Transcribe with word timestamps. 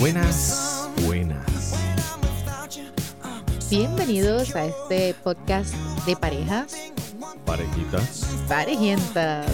Buenas, 0.00 0.88
buenas. 1.06 1.74
Bienvenidos 3.70 4.56
a 4.56 4.64
este 4.66 5.14
podcast 5.22 5.74
de 6.06 6.16
parejas, 6.16 6.74
Parejitas. 7.44 8.26
parejientas. 8.48 9.46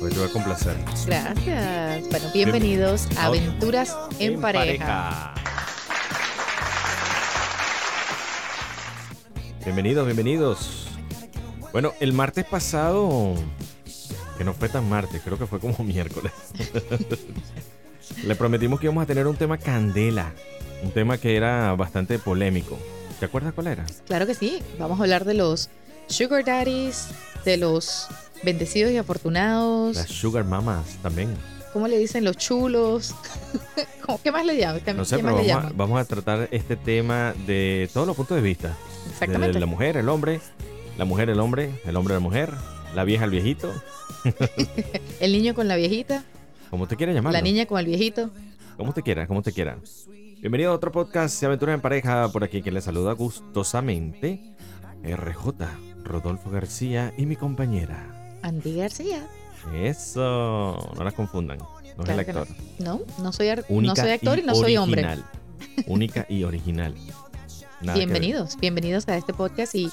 Hoy 0.00 0.10
te 0.10 0.18
voy 0.18 0.28
a 0.28 0.32
complacer. 0.32 0.76
Gracias. 1.06 2.08
Bueno, 2.10 2.26
bienvenidos 2.34 3.08
a 3.16 3.26
Aventuras 3.26 3.96
en, 4.18 4.40
pareja. 4.40 5.34
Bienvenidos, 9.64 10.04
bienvenidos. 10.04 10.88
Bueno, 11.72 11.92
el 12.00 12.12
martes 12.12 12.44
pasado, 12.44 13.34
que 14.36 14.44
no 14.44 14.52
fue 14.52 14.68
tan 14.68 14.88
martes, 14.88 15.22
creo 15.24 15.38
que 15.38 15.46
fue 15.46 15.60
como 15.60 15.78
miércoles. 15.84 16.32
Le 18.24 18.34
prometimos 18.34 18.78
que 18.80 18.86
íbamos 18.86 19.02
a 19.02 19.06
tener 19.06 19.26
un 19.26 19.36
tema 19.36 19.58
candela, 19.58 20.32
un 20.82 20.90
tema 20.92 21.18
que 21.18 21.36
era 21.36 21.74
bastante 21.74 22.18
polémico. 22.18 22.78
¿Te 23.18 23.26
acuerdas 23.26 23.52
cuál 23.54 23.68
era? 23.68 23.86
Claro 24.06 24.26
que 24.26 24.34
sí. 24.34 24.58
Vamos 24.78 24.98
a 24.98 25.02
hablar 25.04 25.24
de 25.24 25.34
los 25.34 25.68
sugar 26.08 26.44
daddies, 26.44 27.08
de 27.44 27.56
los 27.56 28.08
bendecidos 28.42 28.92
y 28.92 28.96
afortunados. 28.96 29.96
Las 29.96 30.08
Sugar 30.08 30.44
Mamas 30.44 30.84
también. 31.02 31.34
¿Cómo 31.72 31.88
le 31.88 31.96
dicen 31.98 32.24
los 32.24 32.36
chulos? 32.36 33.14
¿Cómo- 34.04 34.20
¿Qué 34.22 34.30
más 34.30 34.44
le 34.44 34.56
llaman? 34.58 34.80
¿Qué, 34.84 34.92
No 34.92 35.04
sé, 35.04 35.16
pero 35.18 35.36
vamos 35.36 35.50
a, 35.50 35.72
vamos 35.74 36.00
a 36.00 36.04
tratar 36.04 36.48
este 36.50 36.76
tema 36.76 37.34
de 37.46 37.88
todos 37.94 38.06
los 38.06 38.14
puntos 38.16 38.36
de 38.36 38.42
vista. 38.42 38.76
Exactamente. 39.10 39.54
De 39.54 39.60
la 39.60 39.66
mujer, 39.66 39.96
el 39.96 40.08
hombre, 40.08 40.40
la 40.98 41.04
mujer, 41.04 41.30
el 41.30 41.40
hombre, 41.40 41.70
el 41.86 41.96
hombre, 41.96 42.14
la 42.14 42.20
mujer, 42.20 42.50
la 42.94 43.04
vieja, 43.04 43.24
el 43.24 43.30
viejito, 43.30 43.72
El 45.20 45.32
niño 45.32 45.54
con 45.54 45.66
la 45.68 45.76
viejita, 45.76 46.24
como 46.72 46.84
usted 46.84 46.96
quiera 46.96 47.12
llamarlo. 47.12 47.38
la 47.38 47.42
niña 47.42 47.66
con 47.66 47.78
el 47.78 47.84
viejito. 47.84 48.30
Como 48.78 48.88
usted 48.88 49.02
quiera, 49.02 49.26
como 49.26 49.40
usted 49.40 49.52
quiera. 49.52 49.76
Bienvenido 50.40 50.70
a 50.72 50.74
otro 50.74 50.90
podcast 50.90 51.38
de 51.38 51.46
Aventuras 51.46 51.74
en 51.74 51.82
Pareja. 51.82 52.30
Por 52.32 52.44
aquí 52.44 52.62
quien 52.62 52.72
le 52.72 52.80
saluda 52.80 53.12
gustosamente. 53.12 54.54
RJ, 55.02 55.50
Rodolfo 56.02 56.48
García 56.48 57.12
y 57.18 57.26
mi 57.26 57.36
compañera. 57.36 58.38
Andy 58.40 58.74
García. 58.74 59.26
Eso, 59.74 60.94
no 60.96 61.04
las 61.04 61.12
confundan. 61.12 61.58
No 61.58 62.04
es 62.04 62.08
el 62.08 62.24
Claro 62.24 62.24
que 62.24 62.32
no. 62.32 62.40
actor. 62.40 62.56
No, 62.78 63.00
no 63.22 63.32
soy, 63.34 63.48
no 63.68 63.94
soy 63.94 64.10
actor 64.10 64.38
y 64.38 64.42
no 64.42 64.54
soy 64.54 64.78
hombre. 64.78 65.04
original. 65.04 65.30
Única 65.86 66.24
y 66.26 66.44
original. 66.44 66.94
Nada. 67.82 67.98
Bienvenidos, 67.98 68.56
bienvenidos 68.58 69.06
a 69.08 69.18
este 69.18 69.34
podcast 69.34 69.74
y 69.74 69.90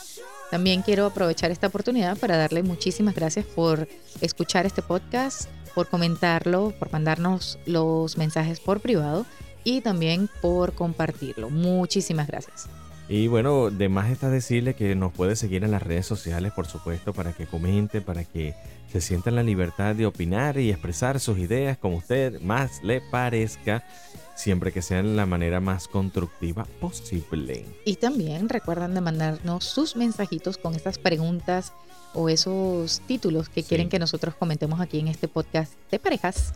también 0.50 0.82
quiero 0.82 1.08
aprovechar 1.08 1.52
esta 1.52 1.68
oportunidad 1.68 2.18
para 2.18 2.38
darle 2.38 2.64
muchísimas 2.64 3.16
gracias 3.16 3.46
por 3.46 3.88
escuchar 4.22 4.66
este 4.66 4.82
podcast, 4.82 5.50
por 5.80 5.88
comentarlo, 5.88 6.74
por 6.78 6.92
mandarnos 6.92 7.58
los 7.66 8.18
mensajes 8.18 8.60
por 8.60 8.82
privado 8.82 9.26
y 9.64 9.80
también 9.80 10.30
por 10.42 10.74
compartirlo. 10.74 11.50
Muchísimas 11.50 12.28
gracias. 12.28 12.68
Y 13.08 13.28
bueno, 13.28 13.70
de 13.72 13.88
más 13.88 14.12
está 14.12 14.30
decirle 14.30 14.74
que 14.74 14.94
nos 14.94 15.14
puede 15.14 15.38
seguir 15.38 15.64
en 15.64 15.72
las 15.72 15.82
redes 15.82 16.06
sociales, 16.06 16.52
por 16.52 16.68
supuesto, 16.68 17.14
para 17.14 17.32
que 17.32 17.46
comente, 17.46 18.02
para 18.02 18.26
que 18.26 18.56
se 18.92 19.00
sienta 19.00 19.30
en 19.30 19.38
la 19.38 19.44
libertad 19.44 19.96
de 19.96 20.06
opinar 20.06 20.58
y 20.58 20.70
expresar 20.70 21.18
sus 21.22 21.38
ideas 21.38 21.78
como 21.78 21.96
usted 21.96 22.42
más 22.42 22.84
le 22.84 23.00
parezca, 23.00 23.88
siempre 24.36 24.74
que 24.74 24.82
sea 24.82 25.00
en 25.00 25.16
la 25.16 25.26
manera 25.26 25.62
más 25.62 25.88
constructiva 25.88 26.68
posible. 26.82 27.66
Y 27.86 27.96
también 27.96 28.50
recuerdan 28.50 28.96
de 28.96 29.00
mandarnos 29.00 29.64
sus 29.64 29.96
mensajitos 29.96 30.58
con 30.58 30.76
esas 30.76 30.98
preguntas 30.98 31.72
o 32.14 32.30
esos 32.30 33.02
títulos 33.08 33.50
que 33.50 33.62
Sí. 33.62 33.70
quieren 33.70 33.90
que 33.90 34.00
nosotros 34.00 34.36
comentemos 34.36 34.80
aquí 34.82 35.00
en 35.00 35.08
este 35.08 35.28
podcast 35.28 35.74
de 35.92 36.00
parejas, 36.00 36.54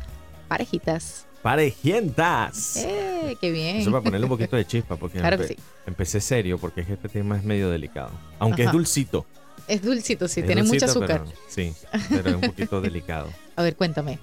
parejitas. 0.48 1.26
¡Parejientas! 1.44 2.78
¡Eh! 2.78 3.36
¡Qué 3.42 3.52
bien! 3.52 3.78
Eso 3.78 3.92
para 3.92 4.04
ponerle 4.04 4.26
un 4.26 4.30
poquito 4.30 4.56
de 4.56 4.66
chispa, 4.66 4.96
porque 4.96 5.20
Claro 5.20 5.38
que 5.38 5.44
empe- 5.44 5.48
sí. 5.50 5.56
empecé 5.86 6.22
serio, 6.22 6.58
porque 6.58 6.82
es 6.82 6.88
que 6.88 6.94
este 6.94 7.10
tema 7.10 7.38
es 7.38 7.44
medio 7.44 7.70
delicado. 7.70 8.12
Aunque 8.40 8.64
es 8.64 8.72
dulcito. 8.72 9.26
Es 9.68 9.82
dulcito, 9.82 10.28
sí, 10.28 10.40
es 10.40 10.46
tiene 10.46 10.64
mucho 10.64 10.86
dulcito, 10.86 10.92
azúcar. 11.06 11.24
pero- 11.26 11.38
sí, 11.50 11.74
pero 12.10 12.30
es 12.30 12.36
un 12.36 12.42
poquito 12.42 12.80
delicado. 12.82 13.30
A 13.58 13.64
ver, 13.64 13.76
cuéntame. 13.76 14.20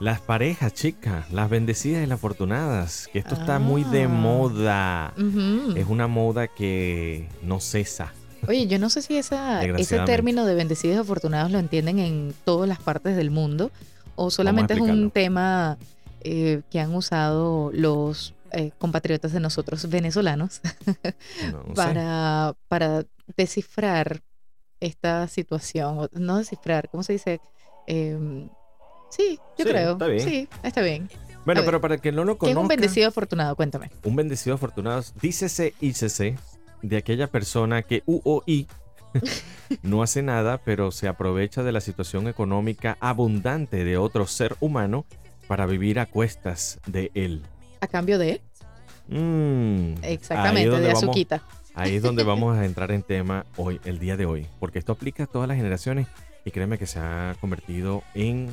Las 0.00 0.20
parejas, 0.20 0.74
chicas, 0.74 1.30
las 1.32 1.48
bendecidas 1.48 2.02
y 2.02 2.06
las 2.06 2.16
afortunadas, 2.18 3.08
que 3.12 3.18
esto 3.20 3.34
está 3.34 3.58
muy 3.58 3.82
de 3.84 4.02
Ah. 4.04 4.08
moda. 4.08 5.14
Es 5.76 5.86
una 5.88 6.06
moda 6.08 6.48
que 6.48 7.28
no 7.42 7.60
cesa. 7.60 8.12
Oye, 8.48 8.66
yo 8.66 8.78
no 8.78 8.90
sé 8.90 9.02
si 9.02 9.16
esa, 9.16 9.62
ese 9.64 9.98
término 10.00 10.44
de 10.46 10.54
bendecidos 10.54 10.96
y 10.96 11.00
afortunados 11.00 11.50
lo 11.50 11.58
entienden 11.58 11.98
en 11.98 12.34
todas 12.44 12.68
las 12.68 12.78
partes 12.80 13.16
del 13.16 13.30
mundo 13.30 13.70
o 14.14 14.30
solamente 14.30 14.74
es 14.74 14.80
un 14.80 15.10
tema 15.10 15.78
eh, 16.20 16.62
que 16.70 16.80
han 16.80 16.94
usado 16.94 17.70
los 17.72 18.34
eh, 18.52 18.70
compatriotas 18.78 19.32
de 19.32 19.40
nosotros 19.40 19.88
venezolanos 19.90 20.60
No, 21.52 21.58
no 21.62 21.64
sé. 21.68 21.74
para, 21.74 22.54
para 22.68 23.04
descifrar 23.36 24.22
esta 24.80 25.26
situación. 25.28 25.98
o 25.98 26.08
No 26.12 26.38
descifrar, 26.38 26.88
¿cómo 26.88 27.02
se 27.02 27.14
dice? 27.14 27.40
Em, 27.86 28.48
sí, 29.10 29.38
yo 29.58 29.64
Sí, 29.64 29.70
creo. 29.70 29.92
está 29.92 30.06
bien. 30.06 30.28
Sí, 30.28 30.48
está 30.62 30.82
bien. 30.82 31.08
Bueno, 31.44 31.60
a 31.60 31.62
ver, 31.62 31.66
pero 31.66 31.80
para 31.80 31.98
que 31.98 32.10
no 32.12 32.24
lo 32.24 32.34
¿Qué 32.38 32.46
es 32.46 32.54
conozca, 32.54 32.60
un 32.60 32.68
bendecido 32.68 33.08
afortunado? 33.08 33.54
Cuéntame. 33.56 33.90
un 34.04 34.16
bendecido 34.16 34.54
afortunado, 34.56 35.02
dícese 35.20 35.74
ícese 35.80 36.36
de 36.88 36.96
aquella 36.96 37.26
persona 37.26 37.82
que 37.82 38.02
UOI 38.06 38.66
no 39.82 40.02
hace 40.02 40.22
nada, 40.22 40.58
pero 40.58 40.90
se 40.92 41.08
aprovecha 41.08 41.62
de 41.62 41.72
la 41.72 41.80
situación 41.80 42.28
económica 42.28 42.96
abundante 43.00 43.84
de 43.84 43.96
otro 43.96 44.26
ser 44.26 44.56
humano 44.60 45.04
para 45.48 45.66
vivir 45.66 45.98
a 45.98 46.06
cuestas 46.06 46.80
de 46.86 47.10
él. 47.14 47.42
A 47.80 47.86
cambio 47.86 48.18
de, 48.18 48.40
Mm, 49.08 50.02
exactamente, 50.02 50.80
de 50.80 50.90
azuquita. 50.90 51.40
Ahí 51.74 51.94
es 51.96 52.02
donde 52.02 52.24
vamos 52.24 52.56
a 52.58 52.64
entrar 52.64 52.90
en 52.90 53.02
tema 53.04 53.46
hoy, 53.56 53.80
el 53.84 54.00
día 54.00 54.16
de 54.16 54.26
hoy, 54.26 54.46
porque 54.58 54.80
esto 54.80 54.92
aplica 54.92 55.24
a 55.24 55.26
todas 55.28 55.46
las 55.46 55.56
generaciones 55.56 56.08
y 56.44 56.50
créeme 56.50 56.76
que 56.76 56.86
se 56.86 56.98
ha 56.98 57.36
convertido 57.40 58.02
en 58.14 58.48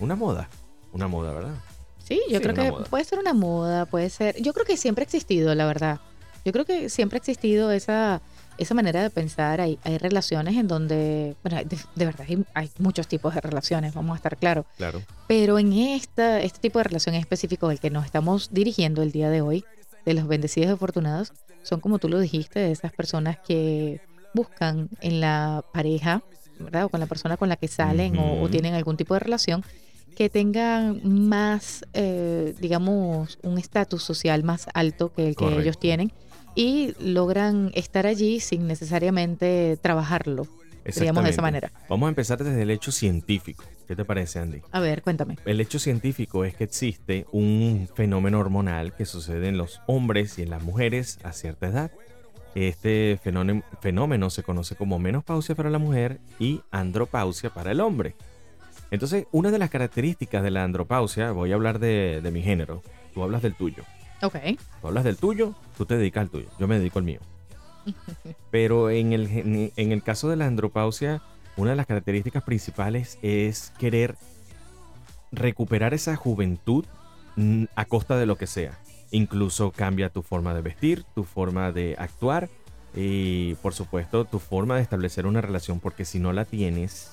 una 0.00 0.16
moda, 0.16 0.48
una 0.92 1.08
moda, 1.08 1.32
¿verdad? 1.34 1.54
Sí, 1.98 2.22
yo 2.30 2.38
Sí, 2.38 2.42
creo 2.42 2.54
que 2.54 2.70
moda. 2.70 2.84
puede 2.84 3.04
ser 3.04 3.18
una 3.18 3.34
moda, 3.34 3.84
puede 3.84 4.08
ser. 4.08 4.40
Yo 4.40 4.54
creo 4.54 4.64
que 4.64 4.78
siempre 4.78 5.02
ha 5.02 5.04
existido, 5.04 5.54
la 5.54 5.66
verdad. 5.66 6.00
Yo 6.44 6.52
creo 6.52 6.64
que 6.64 6.88
siempre 6.88 7.16
ha 7.16 7.20
existido 7.20 7.70
esa, 7.70 8.20
esa 8.58 8.74
manera 8.74 9.02
de 9.02 9.10
pensar. 9.10 9.60
Hay, 9.60 9.78
hay 9.84 9.98
relaciones 9.98 10.56
en 10.56 10.66
donde, 10.68 11.36
bueno, 11.42 11.58
de, 11.64 11.78
de 11.94 12.04
verdad 12.04 12.26
hay, 12.28 12.44
hay 12.54 12.70
muchos 12.78 13.06
tipos 13.06 13.34
de 13.34 13.40
relaciones, 13.40 13.94
vamos 13.94 14.14
a 14.14 14.16
estar 14.16 14.36
claros. 14.36 14.66
Claro. 14.76 15.02
Pero 15.28 15.58
en 15.58 15.72
esta, 15.72 16.40
este 16.40 16.58
tipo 16.58 16.78
de 16.78 16.84
relación 16.84 17.14
en 17.14 17.20
específico 17.20 17.68
al 17.68 17.78
que 17.80 17.90
nos 17.90 18.04
estamos 18.04 18.48
dirigiendo 18.52 19.02
el 19.02 19.12
día 19.12 19.30
de 19.30 19.40
hoy, 19.40 19.64
de 20.04 20.14
los 20.14 20.26
bendecidos 20.26 20.68
y 20.70 20.72
afortunados, 20.72 21.32
son 21.62 21.80
como 21.80 21.98
tú 21.98 22.08
lo 22.08 22.18
dijiste, 22.18 22.72
esas 22.72 22.92
personas 22.92 23.38
que 23.46 24.00
buscan 24.34 24.88
en 25.00 25.20
la 25.20 25.64
pareja, 25.72 26.22
¿verdad? 26.58 26.86
O 26.86 26.88
con 26.88 26.98
la 26.98 27.06
persona 27.06 27.36
con 27.36 27.48
la 27.48 27.56
que 27.56 27.68
salen 27.68 28.18
o- 28.18 28.48
tienen 28.48 28.74
algún 28.74 28.96
tipo 28.96 29.14
de 29.14 29.20
relación, 29.20 29.62
que 30.16 30.28
tengan 30.28 31.00
más, 31.28 31.84
eh, 31.94 32.54
digamos, 32.60 33.38
un 33.42 33.58
estatus 33.58 34.02
social 34.02 34.42
más 34.42 34.66
alto 34.74 35.12
que 35.12 35.22
el 35.28 35.36
que 35.36 35.44
Correcto. 35.44 35.62
ellos 35.62 35.78
tienen 35.78 36.12
y 36.54 36.94
logran 37.00 37.70
estar 37.74 38.06
allí 38.06 38.40
sin 38.40 38.66
necesariamente 38.66 39.78
trabajarlo, 39.80 40.46
digamos 40.84 41.24
de 41.24 41.30
esa 41.30 41.42
manera. 41.42 41.72
Vamos 41.88 42.06
a 42.06 42.10
empezar 42.10 42.42
desde 42.42 42.62
el 42.62 42.70
hecho 42.70 42.92
científico. 42.92 43.64
¿Qué 43.86 43.96
te 43.96 44.04
parece, 44.04 44.38
Andy? 44.38 44.62
A 44.70 44.80
ver, 44.80 45.02
cuéntame. 45.02 45.36
El 45.44 45.60
hecho 45.60 45.78
científico 45.78 46.44
es 46.44 46.54
que 46.54 46.64
existe 46.64 47.26
un 47.32 47.88
fenómeno 47.94 48.38
hormonal 48.38 48.94
que 48.94 49.04
sucede 49.04 49.48
en 49.48 49.58
los 49.58 49.80
hombres 49.86 50.38
y 50.38 50.42
en 50.42 50.50
las 50.50 50.62
mujeres 50.62 51.18
a 51.24 51.32
cierta 51.32 51.66
edad. 51.66 51.90
Este 52.54 53.18
fenómeno, 53.22 53.62
fenómeno 53.80 54.30
se 54.30 54.42
conoce 54.42 54.76
como 54.76 54.98
menopausia 54.98 55.54
para 55.54 55.70
la 55.70 55.78
mujer 55.78 56.20
y 56.38 56.60
andropausia 56.70 57.50
para 57.50 57.72
el 57.72 57.80
hombre. 57.80 58.14
Entonces, 58.90 59.26
una 59.32 59.50
de 59.50 59.58
las 59.58 59.70
características 59.70 60.42
de 60.42 60.50
la 60.50 60.64
andropausia, 60.64 61.32
voy 61.32 61.52
a 61.52 61.54
hablar 61.54 61.78
de, 61.78 62.20
de 62.22 62.30
mi 62.30 62.42
género, 62.42 62.82
tú 63.14 63.22
hablas 63.22 63.40
del 63.40 63.54
tuyo. 63.54 63.84
Ok. 64.22 64.36
Tú 64.80 64.88
hablas 64.88 65.04
del 65.04 65.16
tuyo, 65.16 65.54
tú 65.76 65.84
te 65.84 65.96
dedicas 65.96 66.22
al 66.22 66.30
tuyo, 66.30 66.48
yo 66.58 66.68
me 66.68 66.78
dedico 66.78 66.98
al 66.98 67.04
mío. 67.04 67.20
Pero 68.50 68.90
en 68.90 69.12
el, 69.12 69.72
en 69.76 69.92
el 69.92 70.02
caso 70.02 70.28
de 70.28 70.36
la 70.36 70.46
andropausia, 70.46 71.22
una 71.56 71.70
de 71.70 71.76
las 71.76 71.86
características 71.86 72.42
principales 72.44 73.18
es 73.22 73.72
querer 73.78 74.16
recuperar 75.32 75.94
esa 75.94 76.16
juventud 76.16 76.84
mm, 77.36 77.64
a 77.74 77.84
costa 77.84 78.16
de 78.16 78.26
lo 78.26 78.36
que 78.36 78.46
sea. 78.46 78.78
Incluso 79.10 79.72
cambia 79.72 80.08
tu 80.10 80.22
forma 80.22 80.54
de 80.54 80.62
vestir, 80.62 81.04
tu 81.14 81.24
forma 81.24 81.72
de 81.72 81.96
actuar 81.98 82.48
y 82.94 83.54
por 83.56 83.74
supuesto 83.74 84.26
tu 84.26 84.38
forma 84.38 84.76
de 84.76 84.82
establecer 84.82 85.26
una 85.26 85.40
relación 85.40 85.80
porque 85.80 86.04
si 86.04 86.18
no 86.18 86.32
la 86.32 86.44
tienes, 86.44 87.10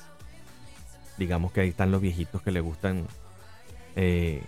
digamos 1.17 1.51
que 1.51 1.61
ahí 1.61 1.69
están 1.69 1.91
los 1.91 2.01
viejitos 2.01 2.41
que 2.41 2.51
le 2.51 2.59
gustan 2.61 3.07
eh, 3.95 4.43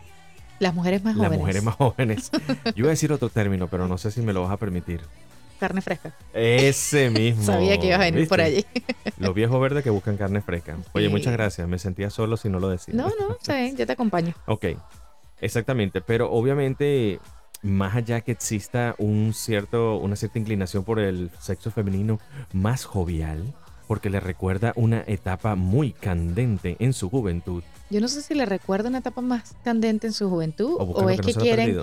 Las 0.62 0.76
mujeres 0.76 1.04
más 1.04 1.16
las 1.16 1.26
jóvenes. 1.26 1.40
mujeres 1.40 1.64
más 1.64 1.76
jóvenes. 1.76 2.32
Yo 2.66 2.72
iba 2.76 2.88
a 2.88 2.92
decir 2.92 3.12
otro 3.12 3.30
término, 3.30 3.68
pero 3.68 3.88
no 3.88 3.98
sé 3.98 4.12
si 4.12 4.22
me 4.22 4.32
lo 4.32 4.44
vas 4.44 4.52
a 4.52 4.58
permitir. 4.58 5.02
Carne 5.60 5.82
fresca. 5.82 6.14
Ese 6.34 7.10
mismo. 7.12 7.44
Sabía 7.44 7.80
que 7.80 7.88
ibas 7.88 8.00
a 8.00 8.04
venir 8.04 8.28
por 8.28 8.40
allí. 8.42 8.64
Los 9.18 9.34
viejos 9.34 9.60
verdes 9.60 9.84
que 9.84 9.90
buscan 9.90 10.18
carne 10.18 10.40
fresca. 10.42 10.78
Oye, 10.94 11.08
Sí. 11.08 11.12
muchas 11.12 11.34
gracias. 11.34 11.68
Me 11.68 11.80
sentía 11.80 12.10
solo 12.12 12.38
si 12.38 12.48
no 12.50 12.60
lo 12.60 12.70
decía. 12.70 12.94
No, 12.94 13.12
no, 13.20 13.34
está 13.40 13.56
bien, 13.58 13.76
yo 13.76 13.86
te 13.88 13.94
acompaño. 13.94 14.34
Ok. 14.46 14.66
Exactamente, 15.42 16.02
pero 16.02 16.32
obviamente 16.32 17.20
más 17.64 17.96
allá 17.96 18.22
que 18.22 18.32
exista 18.32 18.94
un 19.00 19.34
cierto, 19.34 19.98
una 19.98 20.16
cierta 20.16 20.38
inclinación 20.38 20.84
por 20.84 21.00
el 21.00 21.32
sexo 21.40 21.72
femenino 21.72 22.20
más 22.54 22.86
jovial, 22.86 23.54
porque 23.92 24.10
le 24.10 24.22
recuerda 24.22 24.72
una 24.78 25.04
etapa 25.06 25.56
muy 25.56 25.92
candente 25.92 26.78
en 26.80 26.94
su 26.94 27.10
juventud. 27.10 27.62
Yo 27.90 28.00
no 28.00 28.08
sé 28.08 28.22
si 28.22 28.34
le 28.34 28.46
recuerda 28.46 28.88
una 28.88 29.00
etapa 29.00 29.20
más 29.20 29.54
candente 29.66 30.08
en 30.08 30.14
su 30.14 30.30
juventud 30.30 30.78
o, 30.80 31.10
es 31.10 31.20
que, 31.20 31.34
quieren 31.34 31.78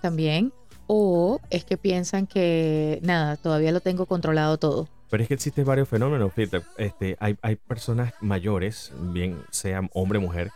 también 0.00 0.52
o 0.88 1.38
es 1.50 1.64
que 1.64 1.76
piensan 1.76 2.26
que 2.26 2.98
nada, 3.04 3.36
todavía 3.36 3.70
lo 3.70 3.78
tengo 3.78 4.06
controlado 4.06 4.58
todo. 4.58 4.88
Pero 5.08 5.22
es 5.22 5.28
que 5.28 5.34
existen 5.34 5.64
varios 5.64 5.88
fenómenos. 5.88 6.32
Este, 6.78 7.16
hay, 7.20 7.38
hay 7.42 7.54
personas 7.54 8.12
mayores, 8.20 8.90
bien 9.12 9.38
sea 9.52 9.88
hombre 9.92 10.18
o 10.18 10.20
mujer, 10.20 10.50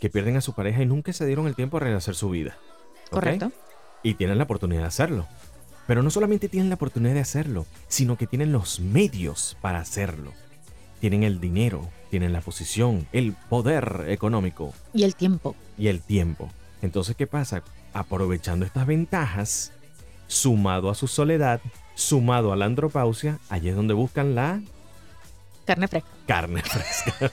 que 0.00 0.10
pierden 0.10 0.36
a 0.36 0.40
su 0.42 0.54
pareja 0.54 0.80
y 0.80 0.86
nunca 0.86 1.12
se 1.12 1.26
dieron 1.26 1.48
el 1.48 1.56
tiempo 1.56 1.78
a 1.78 1.80
rehacer 1.80 2.14
su 2.14 2.30
vida. 2.30 2.56
Correcto. 3.10 3.50
Y 4.04 4.14
tienen 4.14 4.38
la 4.38 4.44
oportunidad 4.44 4.82
de 4.82 4.86
hacerlo. 4.86 5.26
Pero 5.88 6.04
no 6.04 6.10
solamente 6.10 6.48
tienen 6.48 6.68
la 6.68 6.76
oportunidad 6.76 7.14
de 7.14 7.20
hacerlo, 7.20 7.66
sino 7.88 8.16
que 8.16 8.28
tienen 8.28 8.52
los 8.52 8.78
medios 8.78 9.56
para 9.60 9.80
hacerlo. 9.80 10.32
Tienen 11.02 11.24
el 11.24 11.40
dinero, 11.40 11.90
tienen 12.10 12.32
la 12.32 12.40
posición, 12.40 13.08
el 13.10 13.32
poder 13.32 14.04
económico. 14.06 14.72
Y 14.94 15.02
el 15.02 15.16
tiempo. 15.16 15.56
Y 15.76 15.88
el 15.88 16.00
tiempo. 16.00 16.48
Entonces, 16.80 17.16
¿qué 17.16 17.26
pasa? 17.26 17.64
Aprovechando 17.92 18.64
estas 18.64 18.86
ventajas, 18.86 19.72
sumado 20.28 20.90
a 20.90 20.94
su 20.94 21.08
soledad, 21.08 21.60
sumado 21.96 22.52
a 22.52 22.56
la 22.56 22.66
andropausia, 22.66 23.40
allí 23.48 23.68
es 23.70 23.74
donde 23.74 23.94
buscan 23.94 24.36
la... 24.36 24.62
Carne 25.64 25.88
fresca. 25.88 26.08
Carne 26.24 26.62
fresca. 26.62 27.32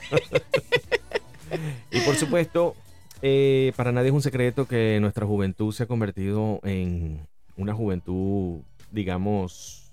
y 1.92 2.00
por 2.00 2.16
supuesto, 2.16 2.74
eh, 3.22 3.72
para 3.76 3.92
nadie 3.92 4.08
es 4.08 4.14
un 4.14 4.22
secreto 4.22 4.66
que 4.66 4.98
nuestra 5.00 5.26
juventud 5.26 5.72
se 5.72 5.84
ha 5.84 5.86
convertido 5.86 6.58
en 6.64 7.24
una 7.56 7.72
juventud, 7.72 8.62
digamos, 8.90 9.92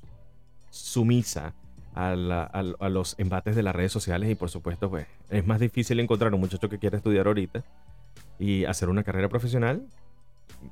sumisa 0.71 1.53
a, 1.97 2.43
a, 2.43 2.89
los 2.89 3.15
embates 3.17 3.55
de 3.55 3.63
las 3.63 3.75
redes 3.75 3.91
sociales 3.91 4.29
y 4.29 4.35
por 4.35 4.49
supuesto, 4.49 4.89
pues 4.89 5.07
es 5.29 5.45
más 5.45 5.59
difícil 5.59 5.99
encontrar 5.99 6.33
un 6.33 6.39
muchacho 6.39 6.69
que 6.69 6.77
quiera 6.77 6.97
estudiar 6.97 7.27
ahorita 7.27 7.63
y 8.39 8.65
hacer 8.65 8.89
una 8.89 9.03
carrera 9.03 9.29
profesional 9.29 9.83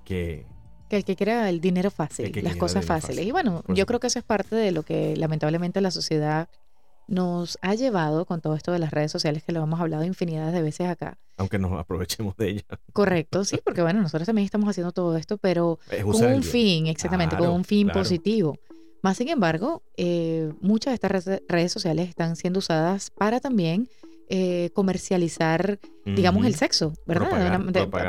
que 0.04 0.46
que 0.90 0.98
el 0.98 1.04
que 1.04 1.16
quiera 1.16 1.50
el 1.50 1.62
dinero 1.62 1.90
fácil, 1.90 2.32
las 2.44 2.56
cosas 2.58 2.86
fáciles. 2.86 3.26
Y 3.26 3.32
bueno, 3.32 3.64
yo 3.70 3.88
creo 3.88 4.00
que 4.00 4.06
eso 4.06 4.20
es 4.20 4.26
parte 4.26 4.56
de 4.56 4.72
lo 4.72 4.84
que 4.84 5.18
lamentablemente 5.18 5.82
la 5.82 5.90
sociedad 5.90 6.48
nos 7.08 7.58
ha 7.62 7.74
llevado 7.74 8.26
con 8.26 8.42
todo 8.42 8.56
esto 8.56 8.72
de 8.72 8.80
las 8.80 8.92
redes 8.92 9.12
sociales 9.12 9.44
que 9.44 9.52
lo 9.52 9.64
hemos 9.64 9.80
hablado 9.80 10.04
infinidad 10.04 10.52
de 10.52 10.62
veces 10.62 10.88
acá. 10.88 11.18
Aunque 11.38 11.58
nos 11.58 11.74
aprovechemos 11.80 12.36
de 12.38 12.50
ella. 12.50 12.64
Correcto, 12.94 13.44
sí, 13.46 13.60
porque 13.64 13.82
bueno, 13.82 14.02
nosotros 14.02 14.28
también 14.28 14.46
estamos 14.46 14.70
haciendo 14.70 14.92
todo 14.92 15.18
esto, 15.18 15.38
pero 15.38 15.80
con 16.04 16.24
un 16.24 16.44
fin, 16.44 16.86
exactamente, 16.88 17.36
con 17.36 17.50
un 17.50 17.64
fin 17.64 17.90
positivo. 17.90 18.58
Más 19.06 19.18
sin 19.18 19.30
embargo, 19.30 19.84
eh, 19.98 20.52
muchas 20.62 20.90
de 20.90 20.96
estas 20.96 21.40
redes 21.48 21.72
sociales 21.72 22.10
están 22.10 22.36
siendo 22.36 22.58
usadas 22.58 23.12
para 23.12 23.40
también 23.40 23.88
eh, 24.30 24.72
comercializar, 24.74 25.78
digamos, 26.04 26.44
el 26.48 26.56
sexo, 26.56 26.92
¿verdad? 27.06 27.62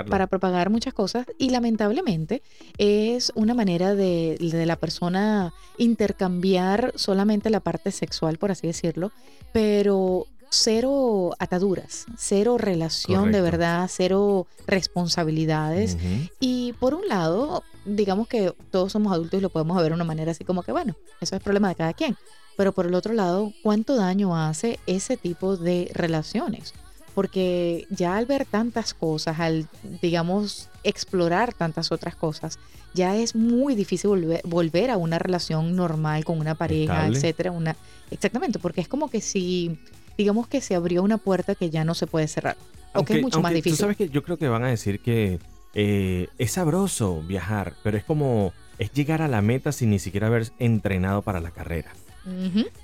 para 0.09 0.27
propagar 0.27 0.71
muchas 0.71 0.95
cosas. 0.95 1.27
Y 1.39 1.51
lamentablemente 1.51 2.43
es 2.79 3.31
una 3.35 3.53
manera 3.53 3.95
de, 3.95 4.39
la 4.41 4.77
persona 4.77 5.53
intercambiar 5.77 6.95
solamente 6.95 7.51
la 7.51 7.61
parte 7.61 7.91
sexual, 7.91 8.39
por 8.39 8.51
así 8.51 8.67
decirlo, 8.67 9.13
pero 9.53 10.25
cero 10.51 11.35
ataduras, 11.39 12.07
cero 12.17 12.59
relación 12.59 13.33
de 13.33 13.41
verdad, 13.41 13.89
cero 13.91 14.47
responsabilidades. 14.67 15.97
Y 16.41 16.73
por 16.75 16.95
un 16.95 17.07
lado, 17.09 17.63
digamos 17.85 18.29
que 18.29 18.53
todos 18.71 18.93
somos 18.93 19.13
adultos 19.13 19.39
y 19.39 19.43
lo 19.43 19.51
podemos 19.51 19.77
ver 19.77 19.89
de 19.89 19.95
una 19.95 20.05
manera 20.05 20.33
así 20.33 20.45
como 20.45 20.63
que, 20.63 20.73
bueno, 20.73 20.97
eso 21.21 21.37
es 21.37 21.43
problema 21.43 21.69
de 21.69 21.75
cada 21.75 21.93
quien. 21.93 22.17
Pero 22.57 22.73
por 22.73 22.87
el 22.87 22.95
otro 22.95 23.13
lado, 23.13 23.53
¿cuánto 23.63 23.97
daño 23.97 24.37
hace 24.37 24.79
ese 24.87 25.17
tipo 25.17 25.57
de 25.57 25.91
relaciones? 25.93 26.73
Porque 27.15 27.87
ya 27.91 28.17
al 28.17 28.27
ver 28.27 28.47
tantas 28.47 28.95
cosas, 28.95 29.41
al, 29.41 29.69
digamos, 30.01 30.69
explorar 30.83 31.53
tantas 31.55 31.93
otras 31.93 32.17
cosas, 32.17 32.59
ya 32.95 33.15
es 33.17 33.35
muy 33.35 33.75
difícil 33.75 34.41
volver, 34.45 34.91
a 34.91 34.97
una 34.97 35.19
relación 35.19 35.77
normal 35.77 36.25
con 36.25 36.41
una 36.41 36.55
pareja, 36.55 37.07
etcétera. 37.07 37.53
Una, 37.53 37.77
exactamente, 38.11 38.59
porque 38.59 38.81
es 38.81 38.89
como 38.89 39.11
que 39.11 39.21
si, 39.21 39.79
digamos 40.17 40.49
que 40.49 40.61
se 40.61 40.75
abrió 40.75 41.03
una 41.03 41.19
puerta 41.19 41.55
que 41.55 41.71
ya 41.71 41.85
no 41.85 41.95
se 41.95 42.07
puede 42.07 42.29
cerrar. 42.29 42.57
o 42.95 43.05
que 43.05 43.17
es 43.17 43.23
mucho 43.23 43.41
más 43.41 43.53
difícil. 43.53 43.77
Tú 43.77 43.81
sabes 43.83 43.97
que 43.97 44.09
yo 44.09 44.23
creo 44.23 44.37
que 44.37 44.49
van 44.49 44.65
a 44.65 44.69
decir 44.69 45.01
que 45.01 45.39
eh, 45.75 46.29
es 46.39 46.53
sabroso 46.53 47.23
viajar, 47.23 47.75
pero 47.83 47.97
es 47.97 48.05
como 48.05 48.53
es 48.79 48.93
llegar 48.93 49.23
a 49.23 49.29
la 49.29 49.43
meta 49.43 49.73
sin 49.73 49.91
ni 49.91 49.99
siquiera 49.99 50.27
haber 50.27 50.51
entrenado 50.59 51.23
para 51.23 51.41
la 51.41 51.51
carrera. 51.51 51.93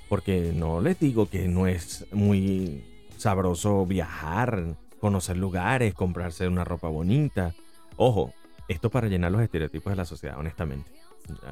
Porque 0.07 0.53
no 0.55 0.79
les 0.79 0.97
digo 0.99 1.29
que 1.29 1.49
no 1.49 1.67
es 1.67 2.05
muy 2.13 2.81
sabroso 3.17 3.85
viajar, 3.85 4.77
conocer 5.01 5.35
lugares, 5.35 5.93
comprarse 5.93 6.47
una 6.47 6.63
ropa 6.63 6.87
bonita. 6.87 7.53
Ojo, 7.97 8.33
esto 8.69 8.89
para 8.89 9.07
llenar 9.07 9.33
los 9.33 9.41
estereotipos 9.41 9.91
de 9.91 9.97
la 9.97 10.05
sociedad, 10.05 10.37
honestamente. 10.39 10.89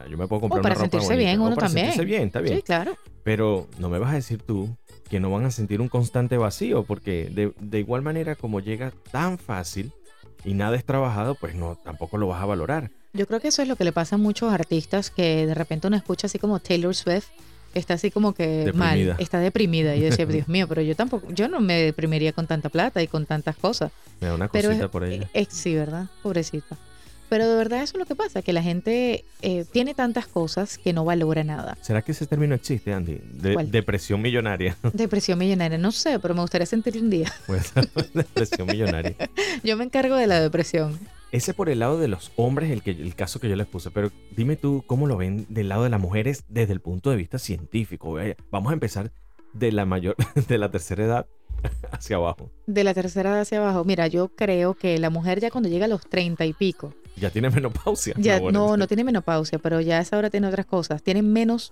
Yo 0.09 0.18
me 0.18 0.27
puedo 0.27 0.41
comprar 0.41 0.62
para 0.62 0.75
una 0.75 0.83
ropa 0.85 1.00
sentirse 1.00 1.15
bien, 1.18 1.39
uno 1.39 1.56
para 1.56 1.68
también. 1.68 1.88
sentirse 1.88 2.06
bien, 2.06 2.23
está 2.23 2.41
bien. 2.41 2.57
Sí, 2.57 2.62
claro. 2.62 2.95
Pero 3.23 3.68
no 3.80 3.90
me 3.90 3.99
vas 3.99 4.11
a 4.11 4.16
decir 4.16 4.42
tú 4.42 4.75
que 5.09 5.19
no 5.19 5.30
van 5.30 5.45
a 5.45 5.51
sentir 5.51 5.81
un 5.81 5.90
constante 5.90 6.37
vacío, 6.37 6.83
porque 6.83 7.30
de, 7.33 7.54
de 7.59 7.80
igual 7.80 8.01
manera 8.01 8.35
como 8.35 8.59
llega 8.59 8.92
tan 9.11 9.37
fácil 9.37 9.92
y 10.44 10.54
nada 10.54 10.75
es 10.75 10.85
trabajado, 10.85 11.35
pues 11.35 11.56
no, 11.56 11.78
tampoco 11.83 12.18
lo 12.18 12.28
vas 12.28 12.42
a 12.42 12.45
valorar. 12.45 12.92
Yo 13.13 13.28
creo 13.28 13.40
que 13.40 13.49
eso 13.49 13.61
es 13.61 13.68
lo 13.68 13.75
que 13.75 13.83
le 13.83 13.92
pasa 13.92 14.16
a 14.16 14.18
muchos 14.18 14.51
artistas 14.54 15.11
que 15.11 15.45
de 15.45 15.54
repente 15.54 15.87
uno 15.87 15.97
escucha 15.97 16.28
así 16.28 16.40
como 16.40 16.59
Taylor 16.59 16.95
Swift 16.95 17.28
está 17.73 17.95
así 17.95 18.11
como 18.11 18.33
que 18.33 18.71
mal, 18.73 19.16
está 19.19 19.40
deprimida. 19.40 19.95
Y 19.95 20.01
yo 20.01 20.06
decía, 20.06 20.25
Dios 20.28 20.47
mío, 20.47 20.68
pero 20.68 20.81
yo 20.81 20.95
tampoco, 20.95 21.31
yo 21.31 21.47
no 21.47 21.59
me 21.59 21.75
deprimiría 21.81 22.33
con 22.33 22.47
tanta 22.47 22.69
plata 22.69 23.01
y 23.01 23.07
con 23.07 23.25
tantas 23.25 23.56
cosas. 23.56 23.92
Me 24.19 24.28
da 24.28 24.35
una 24.35 24.47
cosita 24.47 24.90
por 24.90 25.04
ella. 25.04 25.30
Eh, 25.33 25.47
sí, 25.49 25.75
¿verdad? 25.75 26.07
Pobrecita. 26.23 26.78
Pero 27.31 27.47
de 27.47 27.56
verdad 27.56 27.81
eso 27.81 27.94
es 27.94 28.00
lo 28.00 28.06
que 28.06 28.14
pasa, 28.14 28.42
que 28.42 28.52
la 28.52 28.61
gente 28.61 29.23
eh, 29.42 29.64
tiene 29.71 29.94
tantas 29.94 30.28
cosas 30.28 30.78
que 30.78 30.92
no 30.92 31.06
valora 31.06 31.45
nada. 31.45 31.78
¿Será 31.80 32.02
que 32.02 32.11
ese 32.11 32.28
término 32.28 32.56
existe, 32.56 32.92
Andy? 32.92 33.21
depresión 33.68 34.21
millonaria. 34.21 34.76
Depresión 34.94 35.40
millonaria, 35.40 35.78
no 35.78 35.94
sé, 35.94 36.19
pero 36.19 36.33
me 36.33 36.42
gustaría 36.42 36.66
sentir 36.66 36.97
un 37.02 37.09
día. 37.09 37.31
Pues, 37.47 37.71
depresión 38.14 38.68
millonaria. 38.68 39.16
Yo 39.64 39.78
me 39.78 39.85
encargo 39.85 40.18
de 40.18 40.28
la 40.28 40.42
depresión. 40.42 41.00
Ese 41.31 41.54
por 41.54 41.69
el 41.69 41.80
lado 41.80 41.97
de 41.97 42.09
los 42.09 42.33
hombres, 42.35 42.69
el, 42.69 42.81
que, 42.83 42.92
el 42.92 43.16
caso 43.16 43.40
que 43.40 43.47
yo 43.47 43.56
les 43.56 43.68
puse, 43.68 43.92
pero 43.92 44.11
dime 44.35 44.57
tú 44.57 44.83
cómo 44.85 45.07
lo 45.07 45.16
ven 45.16 45.45
del 45.47 45.69
lado 45.69 45.85
de 45.85 45.90
las 45.90 46.02
mujeres 46.02 46.44
desde 46.50 46.73
el 46.73 46.81
punto 46.81 47.11
de 47.11 47.16
vista 47.16 47.40
científico. 47.40 48.18
Vamos 48.52 48.71
a 48.71 48.73
empezar 48.73 49.14
de 49.54 49.71
la 49.71 49.85
mayor, 49.85 50.18
de 50.50 50.57
la 50.57 50.69
tercera 50.69 51.06
edad 51.06 51.28
hacia 51.92 52.18
abajo. 52.18 52.52
De 52.68 52.83
la 52.83 52.94
tercera 52.94 53.30
edad 53.30 53.42
hacia 53.42 53.59
abajo. 53.59 53.85
Mira, 53.85 54.07
yo 54.07 54.28
creo 54.28 54.73
que 54.73 54.97
la 54.97 55.09
mujer 55.09 55.40
ya 55.40 55.50
cuando 55.50 55.69
llega 55.69 55.85
a 55.85 55.90
los 55.90 56.02
treinta 56.09 56.45
y 56.45 56.52
pico. 56.52 56.94
Ya 57.15 57.30
tiene 57.30 57.49
menopausia. 57.49 58.15
Ya, 58.18 58.39
no, 58.39 58.77
no 58.77 58.87
tiene 58.87 59.03
menopausia, 59.03 59.59
pero 59.59 59.81
ya 59.81 59.99
a 59.99 60.01
esa 60.01 60.18
hora 60.18 60.30
tiene 60.30 60.47
otras 60.47 60.65
cosas. 60.65 61.03
Tiene 61.03 61.21
menos 61.21 61.71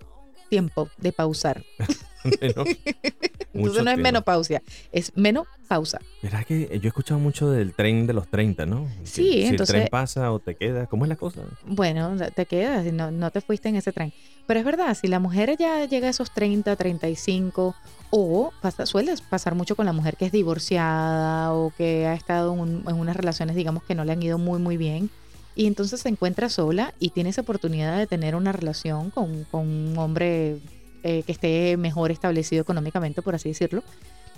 tiempo 0.49 0.89
de 0.97 1.11
pausar. 1.11 1.63
Entonces 3.53 3.83
no 3.83 3.91
es 3.91 3.97
menopausia, 3.97 4.61
es 4.91 5.11
menopausa. 5.15 5.99
¿Verdad 6.21 6.45
que 6.45 6.67
yo 6.67 6.83
he 6.83 6.87
escuchado 6.87 7.19
mucho 7.19 7.49
del 7.49 7.73
tren 7.73 8.07
de 8.07 8.13
los 8.13 8.27
30, 8.27 8.65
¿no? 8.65 8.87
Sí, 9.03 9.31
si 9.31 9.45
entonces... 9.45 9.75
el 9.75 9.81
tren 9.81 9.87
pasa 9.89 10.31
o 10.31 10.39
te 10.39 10.55
quedas, 10.55 10.87
¿cómo 10.89 11.05
es 11.05 11.09
la 11.09 11.15
cosa? 11.15 11.41
Bueno, 11.65 12.15
te 12.35 12.45
quedas, 12.45 12.85
no, 12.93 13.11
no 13.11 13.31
te 13.31 13.41
fuiste 13.41 13.69
en 13.69 13.77
ese 13.77 13.91
tren. 13.91 14.13
Pero 14.47 14.59
es 14.59 14.65
verdad, 14.65 14.95
si 14.99 15.07
la 15.07 15.19
mujer 15.19 15.55
ya 15.57 15.85
llega 15.85 16.07
a 16.07 16.09
esos 16.09 16.31
30, 16.31 16.75
35, 16.75 17.75
o 18.09 18.51
pasa, 18.61 18.85
suele 18.85 19.13
pasar 19.29 19.55
mucho 19.55 19.75
con 19.75 19.85
la 19.85 19.93
mujer 19.93 20.17
que 20.17 20.25
es 20.25 20.31
divorciada 20.31 21.53
o 21.53 21.71
que 21.77 22.05
ha 22.07 22.13
estado 22.13 22.53
en, 22.53 22.83
en 22.87 22.95
unas 22.95 23.15
relaciones, 23.15 23.55
digamos, 23.55 23.83
que 23.83 23.95
no 23.95 24.03
le 24.03 24.11
han 24.11 24.21
ido 24.21 24.37
muy, 24.37 24.59
muy 24.59 24.77
bien 24.77 25.09
y 25.59 25.65
entonces 25.65 25.99
se 25.99 26.07
encuentra 26.07 26.47
sola 26.47 26.93
y 26.99 27.09
tiene 27.09 27.31
esa 27.31 27.41
oportunidad 27.41 27.97
de 27.97 28.07
tener 28.07 28.33
una 28.33 28.53
relación 28.53 29.09
con, 29.09 29.45
un 29.51 29.93
hombre 29.97 30.59
eh, 31.03 31.23
que 31.23 31.33
esté 31.33 31.75
mejor 31.75 32.11
establecido 32.11 32.61
económicamente, 32.61 33.21
por 33.21 33.35
así 33.35 33.49
decirlo. 33.49 33.83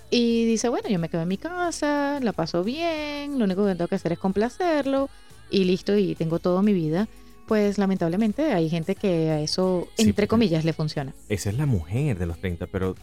Y 0.09 0.45
dice, 0.45 0.67
bueno, 0.69 0.89
yo 0.89 0.97
me 0.97 1.09
quedo 1.09 1.21
en 1.21 1.27
mi 1.27 1.37
casa, 1.37 2.19
la 2.23 2.33
paso 2.33 2.63
bien, 2.63 3.37
lo 3.37 3.45
único 3.45 3.63
que 3.67 3.75
tengo 3.75 3.87
que 3.87 3.93
hacer 3.93 4.13
es 4.13 4.17
complacerlo 4.17 5.11
y 5.51 5.65
listo, 5.65 5.95
y 5.95 6.15
tengo 6.15 6.39
toda 6.39 6.63
mi 6.63 6.73
vida. 6.73 7.07
Pues 7.47 7.77
lamentablemente 7.77 8.53
hay 8.53 8.67
gente 8.67 8.95
que 8.95 9.29
a 9.29 9.41
eso, 9.41 9.89
entre 9.99 10.27
comillas, 10.27 10.65
le 10.65 10.73
funciona. 10.73 11.13
Esa 11.29 11.51
es 11.51 11.55
la 11.55 11.67
mujer 11.67 12.17
de 12.17 12.25
los 12.25 12.39
30, 12.39 12.65
pero 12.65 12.95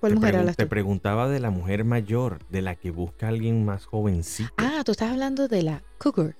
¿Cuál 0.00 0.12
te 0.12 0.32
mujer 0.32 0.54
Te 0.54 0.66
preguntaba 0.66 1.30
de 1.30 1.40
la 1.40 1.48
mujer 1.48 1.84
mayor, 1.84 2.40
de 2.50 2.60
la 2.60 2.76
que 2.76 2.90
busca 2.90 3.24
a 3.24 3.28
alguien 3.30 3.64
más 3.64 3.86
jovencito. 3.86 4.52
Ah, 4.58 4.82
tú 4.84 4.92
estás 4.92 5.10
hablando 5.10 5.48
de 5.48 5.62
la 5.62 5.82
cougar. 5.96 6.36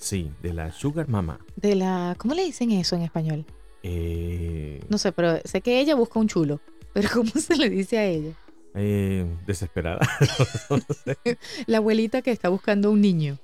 Sí, 0.00 0.32
de 0.42 0.54
la 0.54 0.72
Sugar 0.72 1.08
Mama. 1.08 1.38
De 1.56 1.74
la. 1.74 2.16
¿Cómo 2.18 2.34
le 2.34 2.42
dicen 2.44 2.70
eso 2.72 2.96
en 2.96 3.02
español? 3.02 3.44
Eh... 3.82 4.80
No 4.88 4.98
sé, 4.98 5.12
pero 5.12 5.38
sé 5.44 5.60
que 5.60 5.78
ella 5.78 5.94
busca 5.94 6.18
un 6.18 6.26
chulo. 6.26 6.60
Pero 6.92 7.08
¿cómo 7.14 7.30
se 7.30 7.54
le 7.54 7.70
dice 7.70 7.98
a 7.98 8.04
ella? 8.04 8.32
Eh, 8.74 9.24
desesperada. 9.46 10.00
La 11.66 11.76
abuelita 11.76 12.20
que 12.20 12.32
está 12.32 12.48
buscando 12.48 12.90
un 12.90 13.00
niño. 13.00 13.38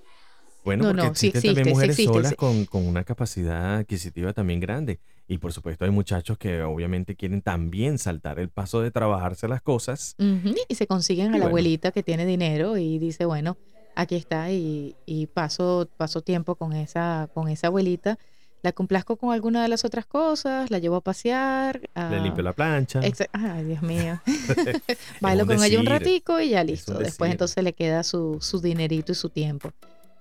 Bueno, 0.65 0.83
No, 0.83 0.89
porque 0.91 1.07
no, 1.07 1.15
sí 1.15 1.29
existen 1.29 1.39
existe, 1.39 1.49
también 1.49 1.65
sí 1.65 1.71
mujeres 1.71 1.95
existe, 1.95 2.13
solas 2.13 2.31
sí. 2.31 2.37
con, 2.37 2.65
con 2.65 2.87
una 2.89 3.05
capacidad 3.05 3.77
adquisitiva 3.77 4.33
también 4.33 4.59
grande. 4.59 4.99
Y 5.29 5.39
por 5.39 5.53
supuesto 5.53 5.85
hay 5.85 5.93
muchachos 5.93 6.39
que 6.39 6.63
obviamente 6.63 7.15
quieren 7.15 7.41
también 7.41 7.99
saltar 7.99 8.41
el 8.41 8.49
paso 8.49 8.81
de 8.81 8.91
trabajarse 8.91 9.47
las 9.47 9.63
cosas. 9.63 10.17
Y 10.19 10.75
se 10.75 10.89
consiguen 10.89 11.29
a 11.29 11.31
la 11.31 11.37
bueno. 11.37 11.47
abuelita 11.51 11.93
que 11.93 12.03
tiene 12.03 12.27
dinero 12.27 12.77
y 12.77 12.99
dice, 12.99 13.27
bueno, 13.27 13.57
aquí 13.97 14.15
está 14.15 14.53
y, 14.53 14.95
y 15.07 15.27
paso, 15.27 15.89
paso 15.97 16.21
tiempo 16.21 16.55
con 16.55 16.73
esa, 16.73 17.29
con 17.35 17.49
esa 17.49 17.67
abuelita. 17.67 18.19
La 18.63 18.73
complazco 18.73 19.17
con 19.17 19.33
alguna 19.33 19.63
de 19.63 19.69
las 19.69 19.85
otras 19.85 20.07
cosas, 20.07 20.71
la 20.71 20.79
llevo 20.79 20.97
a 20.97 21.01
pasear. 21.01 21.81
Le 21.95 22.21
limpio 22.21 22.43
la 22.43 22.53
plancha. 22.53 23.01
Ay, 23.33 23.65
Dios 23.65 23.83
mío. 23.83 24.21
Bailo 25.21 25.47
con 25.47 25.63
ella 25.63 25.79
un 25.79 25.87
ratico 25.87 26.41
y 26.41 26.51
ya 26.51 26.65
listo. 26.65 26.95
Después 26.95 27.31
entonces 27.31 27.63
le 27.63 27.73
queda 27.75 28.03
su, 28.03 28.39
su 28.41 28.61
dinerito 28.61 29.13
y 29.13 29.15
su 29.15 29.31
tiempo. 29.31 29.73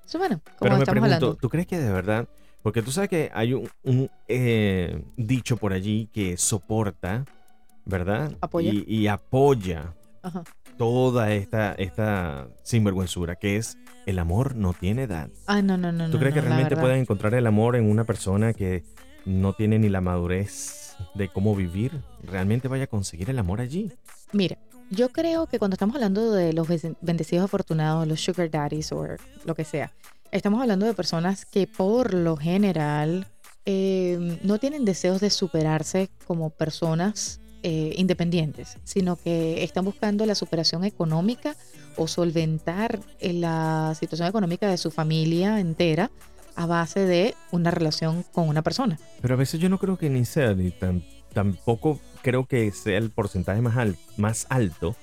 Eso 0.06 0.20
bueno, 0.20 0.42
como 0.44 0.54
Pero 0.60 0.76
me 0.76 0.80
estamos 0.84 0.92
pregunto, 0.92 1.16
hablando. 1.16 1.36
¿tú 1.36 1.50
crees 1.50 1.68
que 1.68 1.78
de 1.80 1.92
verdad? 1.92 2.28
Porque 2.62 2.82
tú 2.82 2.92
sabes 2.92 3.10
que 3.10 3.32
hay 3.34 3.54
un, 3.54 3.70
un, 3.84 4.10
eh, 4.28 5.02
dicho 5.18 5.58
por 5.58 5.74
allí 5.74 6.10
que 6.14 6.38
soporta, 6.38 7.26
¿verdad? 7.86 8.32
Apoya. 8.42 8.72
Y, 8.72 8.84
y 8.88 9.08
apoya 9.08 9.94
Ajá. 10.26 10.44
toda 10.78 11.32
esta, 11.34 11.74
esta 11.74 12.48
sinvergüenzura, 12.64 13.36
que 13.36 13.58
es 13.58 13.78
el 14.08 14.20
amor 14.20 14.56
no 14.56 14.74
tiene 14.74 15.04
edad. 15.04 15.30
Ah, 15.46 15.62
no, 15.62 15.78
no, 15.78 15.92
no. 15.92 16.08
¿Tú 16.08 16.14
no, 16.14 16.20
crees 16.20 16.36
no, 16.36 16.42
que 16.42 16.48
realmente 16.48 16.78
pueden 16.78 17.00
encontrar 17.00 17.36
el 17.36 17.46
amor 17.46 17.76
en 17.76 17.90
una 17.90 18.04
persona 18.04 18.54
que 18.54 18.84
no 19.26 19.54
tiene 19.54 19.78
ni 19.80 19.90
la 19.90 20.02
madurez 20.02 20.96
de 21.14 21.30
cómo 21.30 21.56
vivir? 21.56 22.02
¿Realmente 22.24 22.68
vaya 22.68 22.86
a 22.86 22.88
conseguir 22.88 23.30
el 23.30 23.40
amor 23.40 23.62
allí? 23.62 23.92
Mira, 24.32 24.58
yo 24.90 25.10
creo 25.10 25.48
que 25.48 25.60
cuando 25.60 25.76
estamos 25.76 25.96
hablando 25.96 26.32
de 26.32 26.54
los 26.54 26.68
bendecidos 27.02 27.46
afortunados, 27.46 28.08
los 28.08 28.22
sugar 28.22 28.50
daddies 28.50 28.92
o 28.92 29.06
lo 29.46 29.56
que 29.56 29.64
sea, 29.64 29.94
estamos 30.32 30.62
hablando 30.62 30.86
de 30.86 30.94
personas 30.94 31.46
que 31.46 31.68
por 31.68 32.14
lo 32.14 32.36
general 32.36 33.28
eh, 33.66 34.40
no 34.44 34.60
tienen 34.60 34.86
deseos 34.86 35.22
de 35.22 35.30
superarse 35.30 36.10
como 36.28 36.52
personas 36.52 37.42
eh, 37.68 37.96
independientes, 37.98 38.78
sino 38.84 39.16
que 39.16 39.64
están 39.64 39.86
buscando 39.86 40.24
la 40.28 40.36
superación 40.36 40.84
económica 40.84 41.56
o 41.98 42.08
solventar 42.08 43.00
eh, 43.20 43.34
la 43.34 43.96
situación 44.00 44.28
económica 44.28 44.70
de 44.70 44.78
su 44.78 44.92
familia 44.92 45.60
entera 45.60 46.12
a 46.56 46.68
base 46.68 47.00
de 47.08 47.34
una 47.52 47.72
relación 47.72 48.24
con 48.32 48.48
una 48.50 48.62
persona. 48.62 49.00
Pero 49.20 49.34
a 49.34 49.38
veces 49.38 49.60
yo 49.60 49.68
no 49.70 49.80
creo 49.80 49.98
que 49.98 50.12
ni 50.12 50.26
sea, 50.26 50.54
ni 50.54 50.70
tan, 50.70 51.04
tampoco 51.34 52.00
creo 52.22 52.46
que 52.46 52.72
sea 52.72 53.00
el 53.00 53.10
porcentaje 53.10 53.62
más, 53.62 53.78
al- 53.78 53.98
más 54.18 54.46
alto 54.50 54.96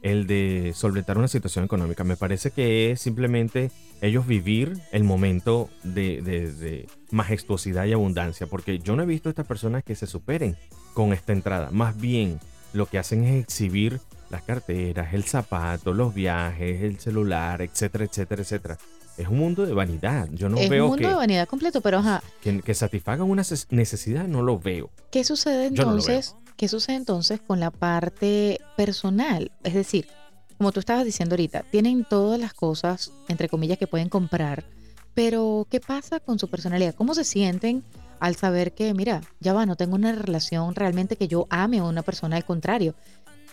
el 0.00 0.26
de 0.26 0.72
solventar 0.74 1.18
una 1.18 1.28
situación 1.28 1.64
económica. 1.64 2.02
Me 2.04 2.16
parece 2.16 2.50
que 2.50 2.92
es 2.92 3.00
simplemente 3.00 3.70
ellos 4.00 4.26
vivir 4.26 4.78
el 4.92 5.04
momento 5.04 5.68
de, 5.84 6.86
majestuosidad 7.10 7.84
y 7.86 7.92
abundancia, 7.92 8.46
porque 8.46 8.78
yo 8.78 8.96
no 8.96 9.02
he 9.02 9.06
visto 9.06 9.28
estas 9.28 9.46
personas 9.46 9.82
que 9.84 9.94
se 9.96 10.06
superen 10.06 10.56
con 10.96 11.12
esta 11.12 11.34
entrada. 11.34 11.68
Más 11.72 12.00
bien, 12.00 12.40
lo 12.72 12.86
que 12.86 12.98
hacen 12.98 13.22
es 13.24 13.42
exhibir 13.42 14.00
las 14.30 14.40
carteras, 14.42 15.12
el 15.12 15.24
zapato, 15.24 15.92
los 15.92 16.14
viajes, 16.14 16.80
el 16.82 16.98
celular, 16.98 17.60
etcétera, 17.60 18.06
etcétera, 18.06 18.40
etcétera. 18.40 18.78
Es 19.18 19.28
un 19.28 19.36
mundo 19.36 19.66
de 19.66 19.74
vanidad. 19.74 20.26
Yo 20.32 20.48
no 20.48 20.56
es 20.56 20.64
un 20.64 20.70
veo 20.70 20.88
mundo 20.88 21.02
que, 21.02 21.08
de 21.08 21.14
vanidad 21.14 21.46
completo, 21.48 21.82
pero 21.82 21.98
ajá, 21.98 22.22
que, 22.40 22.62
que 22.62 22.72
satisfagan 22.72 23.28
una 23.28 23.42
necesidad, 23.68 24.26
no 24.26 24.40
lo 24.40 24.58
veo. 24.58 24.90
¿Qué 25.10 25.22
sucede 25.22 25.70
no 25.70 25.82
entonces? 25.82 26.34
¿Qué 26.56 26.66
sucede 26.66 26.96
entonces 26.96 27.40
con 27.46 27.60
la 27.60 27.70
parte 27.70 28.58
personal? 28.78 29.52
Es 29.64 29.74
decir, 29.74 30.08
como 30.56 30.72
tú 30.72 30.80
estabas 30.80 31.04
diciendo 31.04 31.34
ahorita, 31.34 31.64
tienen 31.70 32.06
todas 32.08 32.40
las 32.40 32.54
cosas, 32.54 33.12
entre 33.28 33.50
comillas, 33.50 33.76
que 33.76 33.86
pueden 33.86 34.08
comprar, 34.08 34.64
pero 35.12 35.66
¿qué 35.70 35.78
pasa 35.78 36.20
con 36.20 36.38
su 36.38 36.48
personalidad? 36.48 36.94
¿Cómo 36.94 37.14
se 37.14 37.24
sienten 37.24 37.84
al 38.20 38.36
saber 38.36 38.72
que, 38.72 38.92
mira, 38.94 39.20
ya 39.40 39.52
va, 39.52 39.66
no 39.66 39.76
tengo 39.76 39.94
una 39.94 40.12
relación 40.12 40.74
realmente 40.74 41.16
que 41.16 41.28
yo 41.28 41.46
ame 41.50 41.78
a 41.78 41.84
una 41.84 42.02
persona? 42.02 42.36
Al 42.36 42.44
contrario, 42.44 42.94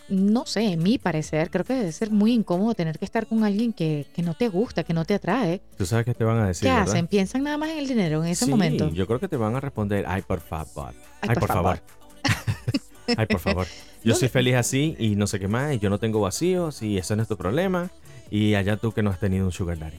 no 0.08 0.44
sé, 0.44 0.72
en 0.72 0.82
mi 0.82 0.98
parecer, 0.98 1.50
creo 1.50 1.64
que 1.64 1.72
debe 1.74 1.92
ser 1.92 2.10
muy 2.10 2.32
incómodo 2.34 2.74
tener 2.74 2.98
que 2.98 3.04
estar 3.06 3.26
con 3.26 3.42
alguien 3.42 3.72
que, 3.72 4.06
que 4.14 4.22
no 4.22 4.34
te 4.34 4.48
gusta, 4.48 4.84
que 4.84 4.92
no 4.92 5.04
te 5.06 5.14
atrae. 5.14 5.62
Tú 5.78 5.86
sabes 5.86 6.04
que 6.04 6.12
te 6.14 6.24
van 6.24 6.38
a 6.38 6.46
decir, 6.48 6.68
¿Qué 6.68 6.74
¿verdad? 6.74 6.90
hacen? 6.90 7.06
¿Piensan 7.06 7.42
nada 7.42 7.56
más 7.56 7.70
en 7.70 7.78
el 7.78 7.88
dinero 7.88 8.22
en 8.22 8.30
ese 8.30 8.44
sí, 8.44 8.50
momento? 8.50 8.90
yo 8.90 9.06
creo 9.06 9.18
que 9.18 9.28
te 9.28 9.36
van 9.38 9.56
a 9.56 9.60
responder, 9.60 10.04
ay, 10.06 10.22
por 10.22 10.40
favor. 10.40 10.92
Ay, 11.22 11.28
Ay, 11.30 11.34
por 11.34 11.38
por 11.38 11.48
favor. 11.48 11.80
ay, 13.16 13.26
por 13.26 13.40
favor. 13.40 13.66
Yo 14.04 14.12
No, 14.12 14.18
soy 14.18 14.28
feliz 14.28 14.56
así 14.56 14.94
y 14.98 15.16
no 15.16 15.26
sé 15.26 15.38
qué 15.40 15.48
más, 15.48 15.74
y 15.74 15.78
yo 15.78 15.88
no 15.88 15.98
tengo 15.98 16.20
vacíos, 16.20 16.82
y 16.82 16.98
ese 16.98 17.16
no 17.16 17.22
es 17.22 17.28
tu 17.28 17.38
problema, 17.38 17.90
y 18.30 18.54
allá 18.54 18.76
tú 18.76 18.92
que 18.92 19.02
no 19.02 19.08
has 19.08 19.18
tenido 19.18 19.46
un 19.46 19.52
sugar 19.52 19.78
daddy. 19.78 19.96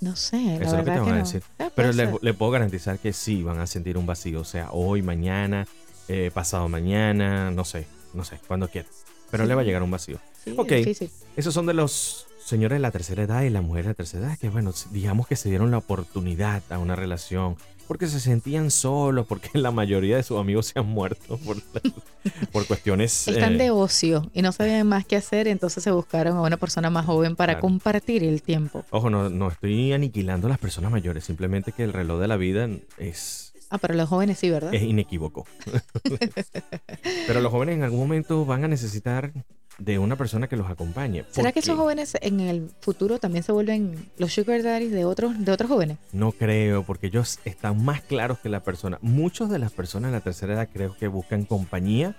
No 0.00 0.14
sé, 0.16 0.36
la 0.36 0.54
Eso 0.56 0.64
es 0.64 0.72
lo 0.72 0.84
que 0.84 0.90
te 0.90 0.98
van 1.00 1.12
a 1.12 1.16
decir. 1.18 1.42
Ah, 1.58 1.70
Pero 1.74 1.92
le, 1.92 2.34
puedo 2.34 2.50
garantizar 2.52 2.98
que 2.98 3.12
sí 3.12 3.42
van 3.42 3.58
a 3.60 3.66
sentir 3.66 3.96
un 3.96 4.06
vacío, 4.06 4.40
o 4.40 4.44
sea, 4.44 4.70
hoy, 4.72 5.02
mañana, 5.02 5.66
eh, 6.08 6.30
pasado 6.32 6.68
mañana, 6.68 7.50
no 7.50 7.64
sé, 7.64 7.86
no 8.14 8.24
sé, 8.24 8.38
cuando 8.46 8.68
quieran. 8.68 8.90
Pero 9.30 9.44
Sí. 9.44 9.48
le 9.48 9.54
va 9.54 9.62
a 9.62 9.64
llegar 9.64 9.82
un 9.82 9.90
vacío. 9.90 10.18
Sí, 10.44 10.54
Ok. 10.56 10.68
difícil. 10.72 11.10
Esos 11.36 11.52
son 11.54 11.66
de 11.66 11.74
los 11.74 12.25
señores 12.46 12.76
de 12.76 12.80
la 12.80 12.90
tercera 12.92 13.24
edad 13.24 13.42
y 13.42 13.50
la 13.50 13.60
mujer 13.60 13.84
de 13.84 13.90
la 13.90 13.94
tercera 13.94 14.26
edad 14.28 14.38
que, 14.38 14.48
bueno, 14.48 14.72
digamos 14.92 15.26
que 15.26 15.34
se 15.36 15.48
dieron 15.48 15.70
la 15.70 15.78
oportunidad 15.78 16.62
a 16.70 16.78
una 16.78 16.94
relación 16.96 17.56
porque 17.88 18.06
se 18.08 18.18
sentían 18.18 18.70
solos, 18.72 19.26
porque 19.28 19.48
la 19.58 19.70
mayoría 19.70 20.16
de 20.16 20.22
sus 20.22 20.38
amigos 20.40 20.66
se 20.66 20.78
han 20.78 20.86
muerto 20.86 21.38
por, 21.38 21.56
por 22.52 22.66
cuestiones... 22.66 23.28
Están 23.28 23.54
eh, 23.54 23.58
de 23.58 23.70
ocio 23.70 24.28
y 24.34 24.42
no 24.42 24.50
sabían 24.52 24.86
más 24.88 25.04
qué 25.06 25.16
hacer, 25.16 25.46
entonces 25.48 25.84
se 25.84 25.90
buscaron 25.92 26.36
a 26.36 26.42
una 26.42 26.56
persona 26.56 26.90
más 26.90 27.06
joven 27.06 27.36
para 27.36 27.54
Claro. 27.54 27.60
compartir 27.62 28.24
el 28.24 28.42
tiempo. 28.42 28.84
Ojo, 28.90 29.08
no, 29.10 29.28
no 29.30 29.48
estoy 29.48 29.92
aniquilando 29.92 30.46
a 30.48 30.50
las 30.50 30.58
personas 30.58 30.90
mayores, 30.90 31.24
simplemente 31.24 31.70
que 31.72 31.84
el 31.84 31.92
reloj 31.92 32.20
de 32.20 32.28
la 32.28 32.36
vida 32.36 32.68
es, 32.98 33.52
Ah, 33.70 33.78
pero 33.78 33.94
los 33.94 34.08
jóvenes 34.08 34.38
sí, 34.38 34.48
¿verdad? 34.50 34.72
es 34.72 34.82
inequívoco. 34.82 35.44
Pero 37.26 37.40
los 37.40 37.50
jóvenes 37.50 37.74
en 37.76 37.82
algún 37.82 37.98
momento 37.98 38.44
van 38.46 38.62
a 38.64 38.68
necesitar 38.68 39.32
de 39.78 39.98
una 39.98 40.16
persona 40.16 40.48
que 40.48 40.56
los 40.56 40.70
acompañe. 40.70 41.24
¿Será 41.30 41.52
que 41.52 41.60
esos 41.60 41.76
jóvenes 41.76 42.16
en 42.20 42.40
el 42.40 42.70
futuro 42.80 43.18
también 43.18 43.42
se 43.42 43.52
vuelven 43.52 44.10
los 44.16 44.32
sugar 44.32 44.62
daddies 44.62 44.92
de 44.92 45.04
otros, 45.04 45.44
de 45.44 45.52
otros 45.52 45.70
jóvenes? 45.70 45.98
No 46.12 46.32
creo, 46.32 46.82
porque 46.84 47.08
ellos 47.08 47.40
están 47.44 47.84
más 47.84 48.00
claros 48.00 48.38
que 48.38 48.48
la 48.48 48.60
persona. 48.60 48.98
Muchos 49.02 49.50
de 49.50 49.58
las 49.58 49.72
personas 49.72 50.10
de 50.10 50.18
la 50.18 50.24
tercera 50.24 50.54
edad 50.54 50.68
creo 50.72 50.96
que 50.96 51.08
buscan 51.08 51.44
compañía 51.44 52.16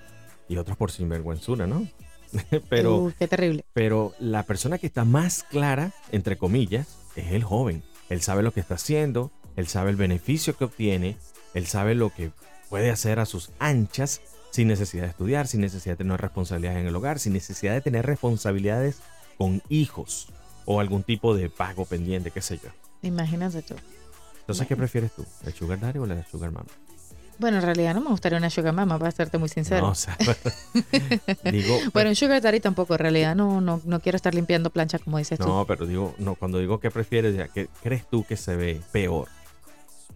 y 0.47 0.57
otros 0.57 0.77
por 0.77 0.91
sinvergüenzura, 0.91 1.65
¿no? 1.67 1.87
pero, 2.69 2.97
Uy, 2.97 3.13
qué 3.17 3.27
terrible. 3.27 3.65
pero 3.73 4.13
la 4.19 4.43
persona 4.43 4.77
que 4.77 4.87
está 4.87 5.05
más 5.05 5.43
clara, 5.43 5.93
entre 6.11 6.37
comillas, 6.37 6.97
es 7.15 7.31
el 7.31 7.43
joven. 7.43 7.83
Él 8.09 8.21
sabe 8.21 8.43
lo 8.43 8.53
que 8.53 8.59
está 8.59 8.75
haciendo, 8.75 9.31
él 9.55 9.67
sabe 9.67 9.89
el 9.89 9.95
beneficio 9.95 10.55
que 10.55 10.65
obtiene, 10.65 11.17
él 11.53 11.65
sabe 11.65 11.95
lo 11.95 12.13
que 12.13 12.31
puede 12.69 12.91
hacer 12.91 13.19
a 13.19 13.25
sus 13.25 13.49
anchas 13.59 14.21
sin 14.57 14.69
necesidad 14.69 15.03
de 15.03 15.09
estudiar, 15.09 15.45
sin 15.45 15.61
necesidad 15.61 15.93
de 15.93 15.97
tener 15.97 16.19
responsabilidades 16.19 16.79
en 16.79 16.87
el 16.87 16.95
hogar, 16.95 17.19
sin 17.19 17.33
necesidad 17.33 17.75
de 17.75 17.81
tener 17.81 18.07
responsabilidades 18.07 19.01
con 19.37 19.61
hijos 19.69 20.29
o 20.65 20.79
algún 20.79 21.03
tipo 21.03 21.35
de 21.35 21.47
pago 21.51 21.85
pendiente, 21.85 22.31
qué 22.31 22.41
sé 22.41 22.57
yo. 22.57 22.69
Imagínate 23.03 23.61
tú. 23.61 23.75
Entonces, 24.39 24.65
¿qué 24.65 24.75
prefieres 24.75 25.11
tú? 25.11 25.23
¿El 25.45 25.53
sugar 25.53 25.79
daddy 25.79 25.99
o 25.99 26.07
la 26.07 26.25
sugar 26.25 26.49
mama? 26.49 26.65
Bueno, 27.37 27.57
en 27.57 27.63
realidad 27.65 27.93
no 27.93 28.01
me 28.01 28.09
gustaría 28.09 28.39
una 28.39 28.49
sugar 28.49 28.73
mama, 28.73 28.97
para 28.97 29.11
serte 29.11 29.37
muy 29.37 29.47
sincero. 29.47 29.81
No, 29.81 29.91
o 29.91 29.95
sea, 29.95 30.17
digo, 31.51 31.77
bueno, 31.93 32.09
un 32.09 32.15
sugar 32.15 32.41
daddy 32.41 32.59
tampoco, 32.59 32.95
en 32.95 32.99
realidad 32.99 33.35
no, 33.35 33.61
no, 33.61 33.79
no 33.85 33.99
quiero 33.99 34.15
estar 34.15 34.33
limpiando 34.33 34.71
plancha 34.71 34.97
como 34.97 35.19
dices 35.19 35.37
tú. 35.37 35.45
no, 35.45 35.65
pero 35.67 35.85
digo, 35.85 36.15
no, 36.17 36.33
cuando 36.33 36.57
digo 36.57 36.79
qué 36.79 36.89
prefieres, 36.89 37.35
ya, 37.35 37.47
¿qué 37.47 37.69
crees 37.83 38.09
tú 38.09 38.23
que 38.23 38.35
se 38.35 38.55
ve 38.55 38.81
peor? 38.91 39.27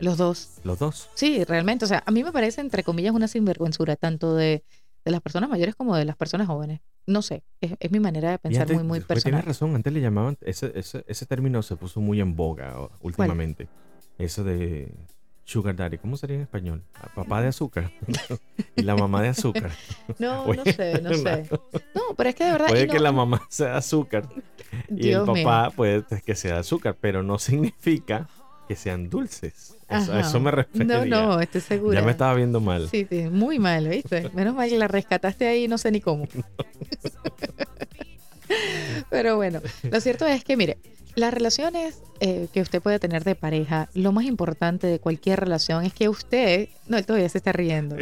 Los 0.02 0.18
dos. 0.18 0.60
Los 0.64 0.80
dos. 0.80 1.10
Sí, 1.14 1.44
realmente. 1.44 1.86
O 1.86 1.88
sea, 1.88 2.04
a 2.06 2.12
mí 2.12 2.24
me 2.24 2.32
parece, 2.32 2.62
entre 2.62 2.84
comillas, 2.84 3.14
una 3.14 3.28
sinvergüenzura, 3.28 3.96
tanto 3.96 4.36
de, 4.36 4.64
de 5.06 5.12
las 5.12 5.22
personas 5.22 5.50
mayores 5.50 5.76
como 5.76 5.96
de 5.96 6.06
las 6.06 6.16
personas 6.18 6.48
jóvenes. 6.48 6.82
No 7.08 7.22
sé, 7.22 7.44
es, 7.62 7.74
es 7.80 7.92
mi 7.92 8.00
manera 8.00 8.30
de 8.32 8.38
pensar 8.40 8.64
antes- 8.64 8.76
muy, 8.78 8.84
muy 8.84 9.00
pues, 9.00 9.08
Tienes 9.08 9.24
personal. 9.24 9.44
razón, 9.46 9.76
antes 9.76 9.92
le 9.94 10.02
llamaban, 10.02 10.38
ese, 10.42 10.72
ese, 10.76 11.04
ese 11.08 11.26
término 11.26 11.64
se 11.64 11.76
puso 11.76 12.00
muy 12.02 12.22
en 12.22 12.36
boga 12.36 12.76
últimamente. 13.02 13.68
Eso 14.20 14.44
de 14.44 14.94
sugar 15.44 15.76
daddy, 15.76 15.98
¿cómo 15.98 16.16
sería 16.16 16.36
en 16.38 16.44
español? 16.44 16.84
Ah, 16.94 17.10
Papá 17.16 17.42
de 17.42 17.48
azúcar 17.48 17.92
y 18.76 18.84
la 18.84 18.96
mamá 18.96 19.22
de 19.24 19.30
azúcar. 19.30 19.72
No, 20.20 20.46
no 20.54 20.64
sé, 20.64 21.02
no 21.02 21.14
sé. 21.16 21.50
No, 21.96 22.02
pero 22.16 22.30
es 22.30 22.36
que 22.36 22.46
de 22.46 22.52
verdad. 22.52 22.68
Puede 22.70 22.86
no- 22.88 22.94
que 22.94 23.00
la 23.00 23.12
mamá 23.12 23.42
sea 23.50 23.78
azúcar 23.78 24.30
y 24.90 25.08
Dios 25.08 25.28
el 25.28 25.34
mío. 25.34 25.44
papá 25.46 25.76
puede 25.76 26.04
que 26.24 26.36
sea 26.36 26.60
azúcar, 26.60 26.96
pero 27.02 27.24
no 27.24 27.40
significa 27.40 28.30
que 28.68 28.76
sean 28.76 29.10
dulces. 29.10 29.76
Eso, 29.92 30.40
me 30.40 30.52
refería. 30.52 30.86
No, 30.86 31.06
no, 31.06 31.40
estoy 31.42 31.62
segura. 31.62 32.00
Ya 32.00 32.06
me 32.06 32.12
estaba 32.12 32.34
viendo 32.34 32.60
mal. 32.62 32.88
Sí, 32.90 33.06
sí, 33.10 33.24
muy 33.30 33.60
mal, 33.60 33.88
¿viste? 33.88 34.30
Menos 34.34 34.56
mal 34.56 34.70
que 34.70 34.78
la 34.78 34.88
rescataste 34.88 35.48
ahí, 35.48 35.68
no 35.68 35.78
sé 35.78 35.92
ni 35.92 36.02
cómo. 36.02 36.28
Pero 39.10 39.36
bueno, 39.38 39.62
lo 39.90 40.02
cierto 40.02 40.26
es 40.28 40.44
que, 40.44 40.58
mire, 40.58 40.78
las 41.16 41.34
relaciones 41.34 42.02
eh, 42.20 42.48
que 42.54 42.62
usted 42.62 42.82
puede 42.82 43.00
tener 43.00 43.24
de 43.24 43.36
pareja, 43.36 43.90
lo 43.94 44.12
más 44.12 44.26
importante 44.26 44.88
de 44.88 45.00
cualquier 45.00 45.40
relación 45.40 45.86
es 45.86 45.94
que 45.94 46.10
usted, 46.10 46.70
no, 46.88 46.98
él 46.98 47.06
todavía 47.06 47.30
se 47.30 47.38
está 47.38 47.52
riendo, 47.52 47.96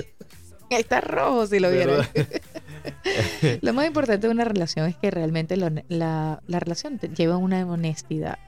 está 0.70 1.00
rojo 1.00 1.46
si 1.46 1.58
lo 1.60 1.70
vieran. 1.70 2.06
Lo 3.62 3.72
más 3.72 3.86
importante 3.86 4.26
de 4.26 4.32
una 4.32 4.44
relación 4.44 4.88
es 4.88 4.96
que 4.96 5.10
realmente 5.10 5.56
lo- 5.56 5.70
la, 5.88 6.40
la 6.46 6.60
relación 6.60 6.98
lleva 7.16 7.36
una 7.36 7.64
honestidad. 7.66 8.38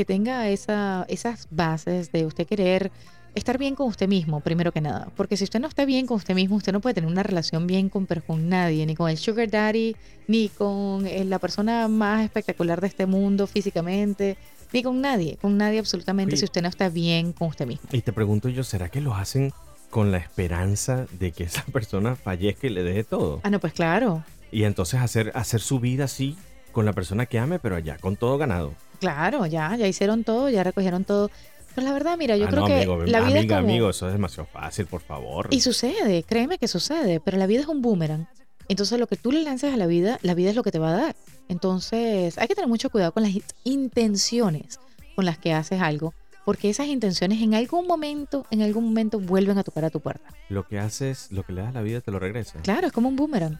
Que 0.00 0.06
tenga 0.06 0.48
esa, 0.48 1.04
esas 1.10 1.46
bases 1.50 2.10
de 2.10 2.24
usted 2.24 2.46
querer 2.46 2.90
estar 3.34 3.58
bien 3.58 3.74
con 3.74 3.86
usted 3.86 4.08
mismo, 4.08 4.40
primero 4.40 4.72
que 4.72 4.80
nada. 4.80 5.08
Porque 5.14 5.36
si 5.36 5.44
usted 5.44 5.60
no 5.60 5.68
está 5.68 5.84
bien 5.84 6.06
con 6.06 6.16
usted 6.16 6.34
mismo, 6.34 6.56
usted 6.56 6.72
no 6.72 6.80
puede 6.80 6.94
tener 6.94 7.10
una 7.10 7.22
relación 7.22 7.66
bien 7.66 7.90
con, 7.90 8.06
con 8.06 8.48
nadie, 8.48 8.86
ni 8.86 8.94
con 8.94 9.10
el 9.10 9.18
sugar 9.18 9.50
daddy, 9.50 9.94
ni 10.26 10.48
con 10.48 11.06
eh, 11.06 11.22
la 11.26 11.38
persona 11.38 11.86
más 11.86 12.24
espectacular 12.24 12.80
de 12.80 12.86
este 12.86 13.04
mundo 13.04 13.46
físicamente, 13.46 14.38
ni 14.72 14.82
con 14.82 15.02
nadie, 15.02 15.36
con 15.36 15.58
nadie 15.58 15.80
absolutamente, 15.80 16.38
si 16.38 16.46
usted 16.46 16.62
no 16.62 16.70
está 16.70 16.88
bien 16.88 17.34
con 17.34 17.48
usted 17.48 17.66
mismo. 17.66 17.86
Y 17.92 18.00
te 18.00 18.14
pregunto 18.14 18.48
yo, 18.48 18.64
¿será 18.64 18.88
que 18.88 19.02
lo 19.02 19.14
hacen 19.14 19.52
con 19.90 20.12
la 20.12 20.16
esperanza 20.16 21.04
de 21.18 21.32
que 21.32 21.44
esa 21.44 21.62
persona 21.74 22.16
fallezca 22.16 22.68
y 22.68 22.70
le 22.70 22.82
deje 22.84 23.04
todo? 23.04 23.40
Ah, 23.42 23.50
no, 23.50 23.60
pues 23.60 23.74
claro, 23.74 24.24
Y 24.50 24.64
entonces 24.64 24.98
hacer, 24.98 25.30
hacer 25.34 25.60
su 25.60 25.78
vida 25.78 26.04
así 26.04 26.38
con 26.72 26.86
la 26.86 26.94
persona 26.94 27.26
que 27.26 27.38
ame, 27.38 27.58
pero 27.58 27.76
allá, 27.76 27.98
con 27.98 28.16
todo 28.16 28.38
ganado. 28.38 28.72
Claro, 29.00 29.46
ya, 29.46 29.74
ya 29.76 29.86
hicieron 29.88 30.22
todo, 30.22 30.48
ya 30.50 30.62
recogieron 30.62 31.04
todo. 31.04 31.30
Pero 31.74 31.86
la 31.86 31.92
verdad, 31.92 32.16
mira, 32.18 32.36
yo 32.36 32.46
Ah, 32.46 32.50
creo 32.50 32.60
no, 32.62 32.66
que 32.66 32.74
amigo, 32.74 33.04
la 33.06 33.20
vida 33.20 33.40
es 33.40 33.46
como... 33.46 33.58
amigo, 33.58 33.90
eso 33.90 34.06
es 34.06 34.12
demasiado 34.12 34.48
fácil, 34.52 34.86
por 34.86 35.00
favor. 35.02 35.48
Y 35.50 35.60
sucede, 35.60 36.22
créeme 36.24 36.58
que 36.58 36.68
sucede, 36.68 37.20
pero 37.20 37.38
la 37.38 37.46
vida 37.46 37.60
es 37.60 37.66
un 37.66 37.80
boomerang. 37.80 38.26
Entonces 38.68 38.98
lo 39.00 39.06
que 39.08 39.16
tú 39.16 39.32
le 39.32 39.42
lances 39.42 39.72
a 39.74 39.76
la 39.76 39.86
vida, 39.86 40.18
la 40.22 40.34
vida 40.34 40.50
es 40.50 40.56
lo 40.56 40.62
que 40.62 40.70
te 40.70 40.78
va 40.78 40.90
a 40.90 40.96
dar. 40.96 41.16
Entonces 41.48 42.38
hay 42.38 42.46
que 42.48 42.54
tener 42.54 42.68
mucho 42.68 42.90
cuidado 42.90 43.12
con 43.12 43.22
las 43.24 43.32
intenciones 43.64 44.78
con 45.16 45.24
las 45.24 45.38
que 45.38 45.52
haces 45.52 45.80
algo, 45.82 46.14
porque 46.44 46.70
esas 46.70 46.86
intenciones 46.86 47.42
en 47.42 47.54
algún 47.54 47.86
momento, 47.86 48.46
en 48.50 48.62
algún 48.62 48.84
momento 48.84 49.18
vuelven 49.20 49.58
a 49.58 49.64
tocar 49.64 49.84
a 49.84 49.90
tu 49.90 50.00
puerta. 50.00 50.28
Lo 50.48 50.66
que 50.66 50.78
haces, 50.78 51.30
lo 51.30 51.42
que 51.44 51.52
le 51.52 51.60
das 51.62 51.70
a 51.70 51.72
la 51.72 51.82
vida 51.82 52.00
te 52.00 52.10
lo 52.10 52.18
regresa. 52.18 52.60
Claro, 52.62 52.86
es 52.86 52.92
como 52.92 53.08
un 53.08 53.16
boomerang. 53.16 53.58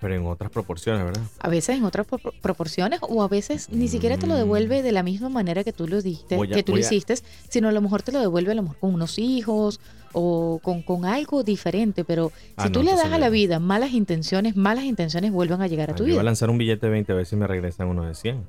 Pero 0.00 0.14
en 0.14 0.24
otras 0.26 0.50
proporciones, 0.50 1.04
¿verdad? 1.04 1.22
A 1.40 1.48
veces 1.48 1.76
en 1.76 1.84
otras 1.84 2.06
pro- 2.06 2.20
proporciones 2.40 3.00
o 3.02 3.22
a 3.22 3.28
veces 3.28 3.68
ni 3.70 3.88
siquiera 3.88 4.16
te 4.16 4.26
lo 4.28 4.34
Mm. 4.34 4.38
devuelve 4.38 4.82
de 4.82 4.92
la 4.92 5.02
misma 5.02 5.28
manera 5.28 5.64
que 5.64 5.72
tú 5.72 5.88
lo 5.88 5.98
a- 5.98 6.02
que 6.02 6.62
tú 6.62 6.72
lo 6.72 6.76
a- 6.76 6.80
hiciste, 6.80 7.14
sino 7.48 7.68
a 7.68 7.72
lo 7.72 7.80
mejor 7.80 8.02
te 8.02 8.12
lo 8.12 8.20
devuelve 8.20 8.52
a 8.52 8.54
lo 8.54 8.62
mejor 8.62 8.78
con 8.78 8.94
unos 8.94 9.18
hijos 9.18 9.80
o 10.12 10.60
con, 10.62 10.82
con 10.82 11.04
algo 11.04 11.42
diferente, 11.42 12.04
pero 12.04 12.30
Ah, 12.56 12.62
si 12.64 12.68
no, 12.68 12.72
tú 12.74 12.82
le 12.84 12.92
das 12.94 13.06
a 13.12 13.18
la 13.18 13.28
vida 13.28 13.58
malas 13.58 13.92
intenciones, 13.92 14.56
malas 14.56 14.84
intenciones 14.84 15.32
vuelven 15.32 15.60
a 15.62 15.66
llegar 15.66 15.90
a 15.90 15.92
Ah, 15.92 15.96
tu 15.96 16.04
yo 16.04 16.06
voy 16.06 16.12
a 16.12 16.14
vida. 16.14 16.22
lanzar 16.22 16.48
un 16.48 16.58
billete 16.58 16.86
de 16.86 16.92
20 16.92 17.12
a 17.12 17.16
ver 17.16 17.26
si 17.26 17.34
me 17.36 17.46
regresan 17.46 17.88
unos 17.88 18.06
de 18.06 18.14
100. 18.14 18.44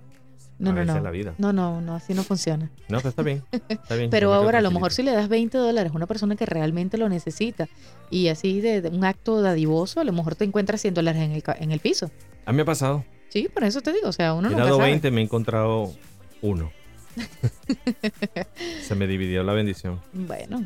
No, 0.59 0.71
a 0.71 0.73
no, 0.73 0.79
veces 0.81 0.95
no. 0.95 1.01
la 1.01 1.11
vida. 1.11 1.33
No, 1.37 1.53
no, 1.53 1.79
no, 1.79 1.95
así 1.95 2.13
no 2.13 2.23
funciona. 2.23 2.69
No, 2.89 2.97
pero 2.97 3.09
está 3.09 3.23
bien. 3.23 3.43
Está 3.69 3.95
bien. 3.95 4.09
Pero 4.11 4.33
ahora 4.33 4.59
a 4.59 4.61
lo 4.61 4.71
mejor 4.71 4.91
si 4.91 5.03
le 5.03 5.11
das 5.11 5.29
20 5.29 5.57
dólares 5.57 5.93
a 5.93 5.95
una 5.95 6.05
persona 6.05 6.35
que 6.35 6.45
realmente 6.45 6.97
lo 6.97 7.07
necesita 7.07 7.69
y 8.11 8.27
así 8.27 8.59
de, 8.59 8.81
de 8.81 8.89
un 8.89 9.05
acto 9.05 9.41
dadivoso, 9.41 10.01
a 10.01 10.03
lo 10.03 10.11
mejor 10.11 10.35
te 10.35 10.43
encuentras 10.43 10.81
100 10.81 10.93
dólares 10.95 11.21
en 11.21 11.31
el, 11.31 11.43
en 11.59 11.71
el 11.71 11.79
piso. 11.79 12.11
A 12.45 12.51
mí 12.51 12.57
me 12.57 12.63
ha 12.63 12.65
pasado. 12.65 13.05
Sí, 13.29 13.47
por 13.53 13.63
eso 13.63 13.79
te 13.81 13.93
digo, 13.93 14.09
o 14.09 14.11
sea, 14.11 14.33
uno 14.33 14.47
He 14.47 14.51
nunca 14.51 14.65
dado 14.65 14.77
sabe. 14.77 14.89
20, 14.89 15.11
me 15.11 15.21
he 15.21 15.23
encontrado 15.23 15.93
uno. 16.41 16.71
Se 18.81 18.95
me 18.95 19.07
dividió 19.07 19.43
la 19.43 19.53
bendición. 19.53 20.01
Bueno, 20.13 20.65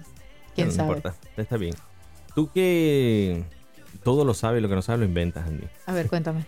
quién 0.55 0.67
no, 0.69 0.73
sabe. 0.73 0.95
importa, 0.95 1.15
está 1.37 1.57
bien. 1.57 1.75
Tú 2.33 2.49
que 2.51 3.43
todo 4.03 4.25
lo 4.25 4.33
sabes 4.33 4.61
lo 4.61 4.69
que 4.69 4.75
no 4.75 4.81
sabes 4.81 4.99
lo 5.01 5.05
inventas, 5.05 5.47
Andy. 5.47 5.67
A 5.85 5.93
ver, 5.93 6.07
cuéntame. 6.07 6.45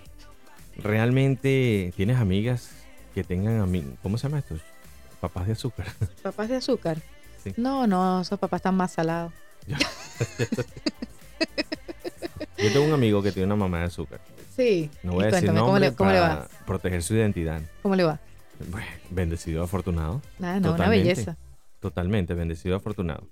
¿Realmente 0.78 1.94
tienes 1.96 2.18
amigas 2.18 2.72
que 3.16 3.24
tengan 3.24 3.62
amigos? 3.62 3.94
¿Cómo 4.04 4.18
se 4.18 4.28
llama 4.28 4.40
esto? 4.40 4.56
Papás 5.22 5.48
de 5.48 5.54
azúcar. 5.54 5.88
¿Papás 6.22 6.50
de 6.50 6.58
azúcar? 6.58 6.98
Sí. 7.42 7.54
No, 7.56 7.88
no, 7.88 8.22
esos 8.22 8.38
papás 8.38 8.60
están 8.60 8.76
más 8.76 8.92
salados. 8.92 9.32
Yo 12.58 12.72
tengo 12.74 12.86
un 12.86 12.94
amigo 12.94 13.24
que 13.24 13.32
tiene 13.32 13.46
una 13.46 13.56
mamá 13.56 13.80
de 13.80 13.86
azúcar. 13.86 14.20
Sí. 14.56 14.92
No 15.02 15.14
voy 15.14 15.24
a 15.24 15.28
decir 15.28 15.50
cuéntame, 15.50 15.60
¿cómo 15.60 15.72
nombre 15.72 15.90
le, 15.90 15.96
cómo 15.96 16.12
le 16.12 16.20
para 16.20 16.36
va? 16.36 16.48
proteger 16.66 17.04
su 17.04 17.16
identidad. 17.16 17.62
¿Cómo 17.82 17.96
le 17.96 18.04
va? 18.04 18.20
Bueno, 18.70 18.88
bendecido, 19.10 19.64
afortunado. 19.64 20.22
Nada, 20.38 20.60
no, 20.60 20.74
una 20.74 20.90
belleza. 20.90 21.38
Totalmente, 21.80 22.34
bendecido, 22.34 22.76
afortunado. 22.76 23.28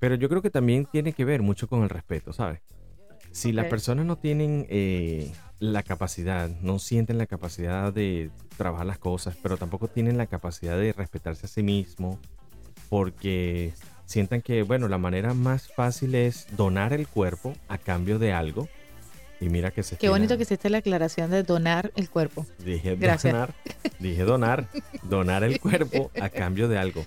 Pero 0.00 0.16
yo 0.16 0.28
creo 0.28 0.42
que 0.42 0.50
también 0.50 0.86
tiene 0.86 1.12
que 1.12 1.24
ver 1.24 1.42
mucho 1.42 1.68
con 1.68 1.84
el 1.84 1.88
respeto, 1.88 2.32
¿sabes? 2.32 2.60
Si 3.32 3.52
las 3.52 3.66
personas 3.66 4.04
no 4.04 4.16
tienen 4.16 4.66
eh, 4.68 5.32
la 5.58 5.82
capacidad, 5.82 6.50
no 6.60 6.78
sienten 6.78 7.16
la 7.18 7.26
capacidad 7.26 7.92
de 7.92 8.30
trabajar 8.58 8.86
las 8.86 8.98
cosas, 8.98 9.36
pero 9.42 9.56
tampoco 9.56 9.88
tienen 9.88 10.18
la 10.18 10.26
capacidad 10.26 10.76
de 10.76 10.92
respetarse 10.92 11.46
a 11.46 11.48
sí 11.48 11.62
mismo, 11.62 12.18
porque 12.90 13.72
sientan 14.04 14.42
que, 14.42 14.62
bueno, 14.62 14.86
la 14.86 14.98
manera 14.98 15.32
más 15.32 15.72
fácil 15.72 16.14
es 16.14 16.46
donar 16.56 16.92
el 16.92 17.08
cuerpo 17.08 17.54
a 17.68 17.78
cambio 17.78 18.18
de 18.18 18.32
algo. 18.32 18.68
Y 19.40 19.48
mira 19.48 19.72
que 19.72 19.82
se 19.82 19.96
Qué 19.96 20.08
bonito 20.08 20.36
que 20.36 20.44
hiciste 20.44 20.70
la 20.70 20.78
aclaración 20.78 21.30
de 21.30 21.42
donar 21.42 21.90
el 21.96 22.10
cuerpo. 22.10 22.46
Dije 22.64 22.94
Gracias. 22.96 23.32
donar, 23.32 23.54
dije 23.98 24.22
donar, 24.22 24.68
donar 25.04 25.42
el 25.42 25.58
cuerpo 25.58 26.12
a 26.20 26.28
cambio 26.28 26.68
de 26.68 26.78
algo. 26.78 27.04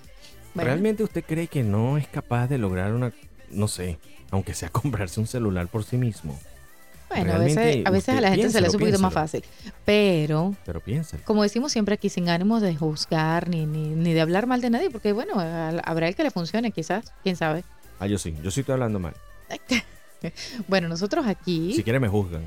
Bueno, 0.54 0.68
¿Realmente 0.68 1.02
usted 1.02 1.24
cree 1.24 1.46
que 1.46 1.62
no 1.62 1.96
es 1.96 2.08
capaz 2.08 2.48
de 2.48 2.58
lograr 2.58 2.92
una, 2.92 3.12
no 3.50 3.68
sé, 3.68 3.98
aunque 4.30 4.54
sea 4.54 4.68
comprarse 4.70 5.20
un 5.20 5.26
celular 5.26 5.68
por 5.68 5.84
sí 5.84 5.96
mismo? 5.96 6.38
bueno 7.08 7.34
a 7.34 7.38
veces, 7.38 7.86
a 7.86 7.90
veces 7.90 8.16
a 8.16 8.20
la 8.20 8.30
gente 8.30 8.50
se 8.50 8.60
le 8.60 8.66
hace 8.66 8.76
un 8.76 8.80
poquito 8.80 8.98
más 8.98 9.12
fácil. 9.14 9.44
Pero 9.84 10.54
Pero 10.66 10.80
piénsalo. 10.80 11.22
como 11.24 11.44
decimos 11.44 11.70
siempre 11.72 11.94
aquí, 11.94 12.08
sin 12.08 12.28
ánimos 12.28 12.60
de 12.62 12.74
juzgar 12.74 13.48
ni, 13.48 13.64
ni, 13.64 13.90
ni 13.90 14.12
de 14.12 14.20
hablar 14.20 14.46
mal 14.48 14.60
de 14.60 14.70
nadie, 14.70 14.90
porque 14.90 15.12
bueno, 15.12 15.34
habrá 15.38 16.08
el 16.08 16.16
que 16.16 16.24
le 16.24 16.30
funcione, 16.32 16.72
quizás, 16.72 17.12
quién 17.22 17.36
sabe. 17.36 17.62
Ah, 18.00 18.06
yo 18.08 18.18
sí, 18.18 18.34
yo 18.42 18.50
sí 18.50 18.60
estoy 18.60 18.72
hablando 18.74 18.98
mal. 18.98 19.14
Bueno, 20.66 20.88
nosotros 20.88 21.26
aquí, 21.26 21.72
Si 21.74 21.84
quiere 21.84 22.00
me 22.00 22.08
juzgan, 22.08 22.42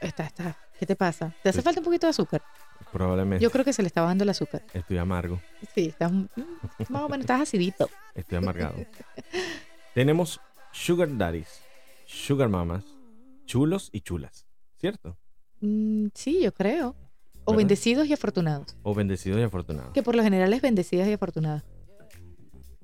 está, 0.00 0.24
está, 0.24 0.56
¿qué 0.78 0.86
te 0.86 0.94
pasa? 0.94 1.34
¿Te 1.42 1.48
hace 1.48 1.58
Sí. 1.58 1.64
falta 1.64 1.80
un 1.80 1.84
poquito 1.84 2.06
de 2.06 2.10
azúcar? 2.10 2.42
probablemente. 2.92 3.42
Yo 3.42 3.50
creo 3.50 3.64
que 3.64 3.72
se 3.72 3.82
le 3.82 3.88
está 3.88 4.00
bajando 4.02 4.22
el 4.24 4.30
azúcar. 4.30 4.62
Estoy 4.72 4.96
amargo, 4.98 5.40
Sí, 5.74 5.86
estás, 5.88 6.10
mm, 6.12 6.26
más 6.88 7.02
o 7.02 7.08
menos 7.08 7.24
estás 7.24 7.40
acidito. 7.42 7.90
estoy 8.14 8.38
amargado. 8.38 8.76
Tenemos 9.94 10.40
sugar 10.78 11.08
daddies, 11.18 11.60
sugar 12.06 12.48
mamas, 12.48 12.84
chulos 13.46 13.90
y 13.92 14.00
chulas, 14.00 14.46
¿cierto? 14.78 15.16
Mm, 15.60 16.06
sí, 16.14 16.40
yo 16.40 16.52
creo. 16.54 16.94
O 17.44 17.52
¿Verdad? 17.52 17.58
bendecidos 17.58 18.06
y 18.06 18.12
afortunados. 18.12 18.76
O 18.84 18.94
bendecidos 18.94 19.40
y 19.40 19.42
afortunados. 19.42 19.92
Que 19.92 20.04
por 20.04 20.14
lo 20.14 20.22
general 20.22 20.52
es 20.52 20.62
bendecidas 20.62 21.08
y 21.08 21.12
afortunadas. 21.12 21.64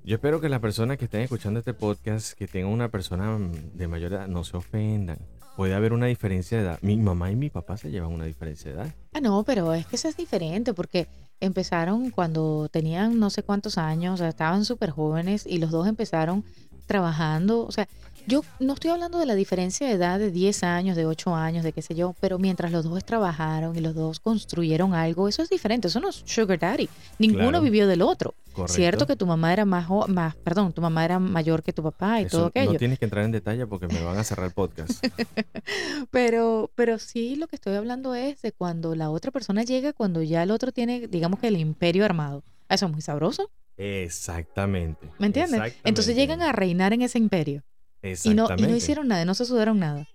Yo 0.03 0.17
espero 0.17 0.41
que 0.41 0.49
las 0.49 0.61
personas 0.61 0.99
que 0.99 1.05
estén 1.05 1.21
escuchando 1.21 1.61
este 1.61 1.73
podcast, 1.73 2.37
que 2.37 2.49
tengan 2.49 2.73
una 2.73 2.91
persona 2.91 3.39
mm, 3.39 3.53
de 3.75 3.89
mayor 3.89 4.13
edad, 4.13 4.27
no 4.27 4.43
se 4.43 4.57
ofendan. 4.57 5.19
Puede 5.57 5.75
haber 5.75 5.93
una 5.93 6.07
diferencia 6.07 6.59
de 6.59 6.65
edad. 6.65 6.79
Mi 6.83 6.97
mamá 6.97 7.31
y 7.31 7.37
mi 7.37 7.49
papá 7.49 7.77
se 7.77 7.93
llevan 7.93 8.11
una 8.11 8.25
diferencia 8.25 8.73
de 8.73 8.77
edad. 8.77 8.95
Ah, 9.13 9.21
no, 9.21 9.45
pero 9.45 9.73
es 9.73 9.87
que 9.87 9.95
eso 9.95 10.09
es 10.09 10.17
diferente 10.17 10.75
porque 10.75 11.07
empezaron 11.39 12.11
cuando 12.11 12.69
tenían 12.73 13.21
no 13.21 13.31
sé 13.31 13.45
cuántos 13.45 13.79
años, 13.79 14.15
o 14.15 14.17
sea, 14.17 14.29
estaban 14.29 14.65
súper 14.65 14.91
jóvenes 14.91 15.47
y 15.47 15.59
los 15.59 15.71
dos 15.71 15.87
empezaron 15.87 16.45
trabajando. 16.87 17.64
O 17.66 17.73
sea, 17.73 17.88
yo 18.27 18.42
no 18.59 18.73
estoy 18.73 18.90
hablando 18.90 19.18
de 19.18 19.27
la 19.27 19.35
diferencia 19.35 19.87
de 19.87 19.92
edad 19.92 20.18
de 20.18 20.31
10 20.31 20.62
años, 20.62 20.97
de 20.97 21.05
8 21.05 21.35
años, 21.37 21.62
de 21.62 21.73
qué 21.75 21.83
sé 21.83 21.94
yo, 21.94 22.14
pero 22.20 22.38
mientras 22.38 22.73
los 22.73 22.85
dos 22.85 23.05
trabajaron 23.05 23.77
y 23.77 23.81
los 23.81 23.94
dos 23.94 24.18
construyeron 24.18 24.94
algo, 24.94 25.29
eso 25.29 25.42
es 25.42 25.51
diferente. 25.51 25.88
Eso 25.88 26.01
no 26.01 26.09
es 26.09 26.23
sugar 26.25 26.59
daddy. 26.59 26.88
Ninguno 27.18 27.49
Claro. 27.51 27.61
vivió 27.62 27.87
del 27.87 28.01
otro. 28.01 28.35
Correcto. 28.55 28.73
Cierto 28.75 29.07
que 29.07 29.16
tu 29.16 29.27
mamá 29.27 29.53
era 29.53 29.64
más, 29.64 29.88
más, 30.09 30.37
perdón, 30.37 30.73
tu 30.73 30.81
mamá 30.81 31.05
era 31.05 31.18
mayor 31.18 31.62
que 31.62 31.73
tu 31.73 31.83
papá 31.83 32.20
y 32.20 32.25
Eso 32.25 32.37
todo 32.38 32.47
aquello. 32.47 32.73
No 32.73 32.79
tienes 32.79 32.99
que 33.01 33.05
entrar 33.05 33.25
en 33.25 33.33
detalle 33.33 33.66
porque 33.66 33.88
me 33.88 34.01
van 34.03 34.16
a 34.16 34.23
cerrar 34.25 34.47
el 34.47 34.53
podcast. 34.53 35.05
Pero, 36.11 36.70
pero 36.75 36.99
sí 36.99 37.37
lo 37.37 37.47
que 37.47 37.57
estoy 37.57 37.75
hablando 37.75 38.14
es 38.14 38.40
de 38.42 38.53
cuando 38.53 38.94
la 38.94 39.11
otra 39.11 39.31
persona 39.31 39.62
llega, 39.64 39.92
cuando 39.92 40.23
ya 40.23 40.42
el 40.42 40.51
otro 40.51 40.73
tiene, 40.73 41.09
digamos 41.09 41.40
que 41.40 41.49
el 41.49 41.57
imperio 41.57 42.05
armado. 42.05 42.42
Eso 42.68 42.87
es 42.87 42.92
muy 42.92 43.01
sabroso, 43.03 43.51
Exactamente. 43.77 45.09
¿me 45.19 45.27
entiendes? 45.27 45.75
Entonces 45.85 46.15
llegan 46.17 46.43
a 46.43 46.53
reinar 46.53 46.93
en 46.93 47.03
ese 47.03 47.19
imperio 47.19 47.63
y 48.03 48.07
no, 48.07 48.11
y 48.11 48.11
Exactamente. 48.13 48.69
no 48.69 48.77
hicieron 48.77 49.09
nada, 49.09 49.25
no 49.25 49.35
se 49.35 49.45
sudaron 49.45 49.79
nada. 49.79 50.07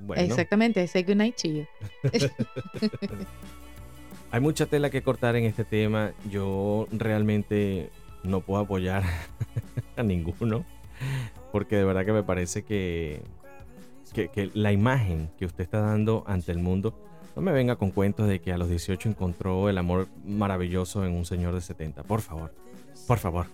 Bueno, 0.00 0.22
Exactamente, 0.22 0.86
say 0.86 1.02
goodnight 1.02 1.36
to 1.36 1.48
you. 1.48 1.66
hay 4.30 4.40
mucha 4.40 4.66
tela 4.66 4.90
que 4.90 5.02
cortar 5.02 5.36
en 5.36 5.44
este 5.44 5.64
tema. 5.64 6.12
Yo 6.30 6.88
realmente 6.92 7.90
no 8.22 8.40
puedo 8.40 8.62
apoyar 8.62 9.04
a 9.96 10.02
ninguno. 10.02 10.64
Porque 11.52 11.76
de 11.76 11.84
verdad 11.84 12.04
que 12.04 12.12
me 12.12 12.22
parece 12.22 12.64
que, 12.64 13.22
que, 14.12 14.28
que 14.28 14.50
la 14.54 14.72
imagen 14.72 15.30
que 15.38 15.46
usted 15.46 15.64
está 15.64 15.80
dando 15.80 16.24
ante 16.26 16.50
el 16.52 16.58
mundo, 16.58 16.98
no 17.36 17.42
me 17.42 17.52
venga 17.52 17.76
con 17.76 17.90
cuentos 17.90 18.28
de 18.28 18.40
que 18.40 18.52
a 18.52 18.58
los 18.58 18.68
18 18.68 19.08
encontró 19.08 19.68
el 19.68 19.78
amor 19.78 20.08
maravilloso 20.24 21.04
en 21.04 21.12
un 21.12 21.24
señor 21.24 21.54
de 21.54 21.60
70. 21.60 22.02
Por 22.04 22.20
favor, 22.20 22.52
por 23.06 23.18
favor. 23.18 23.46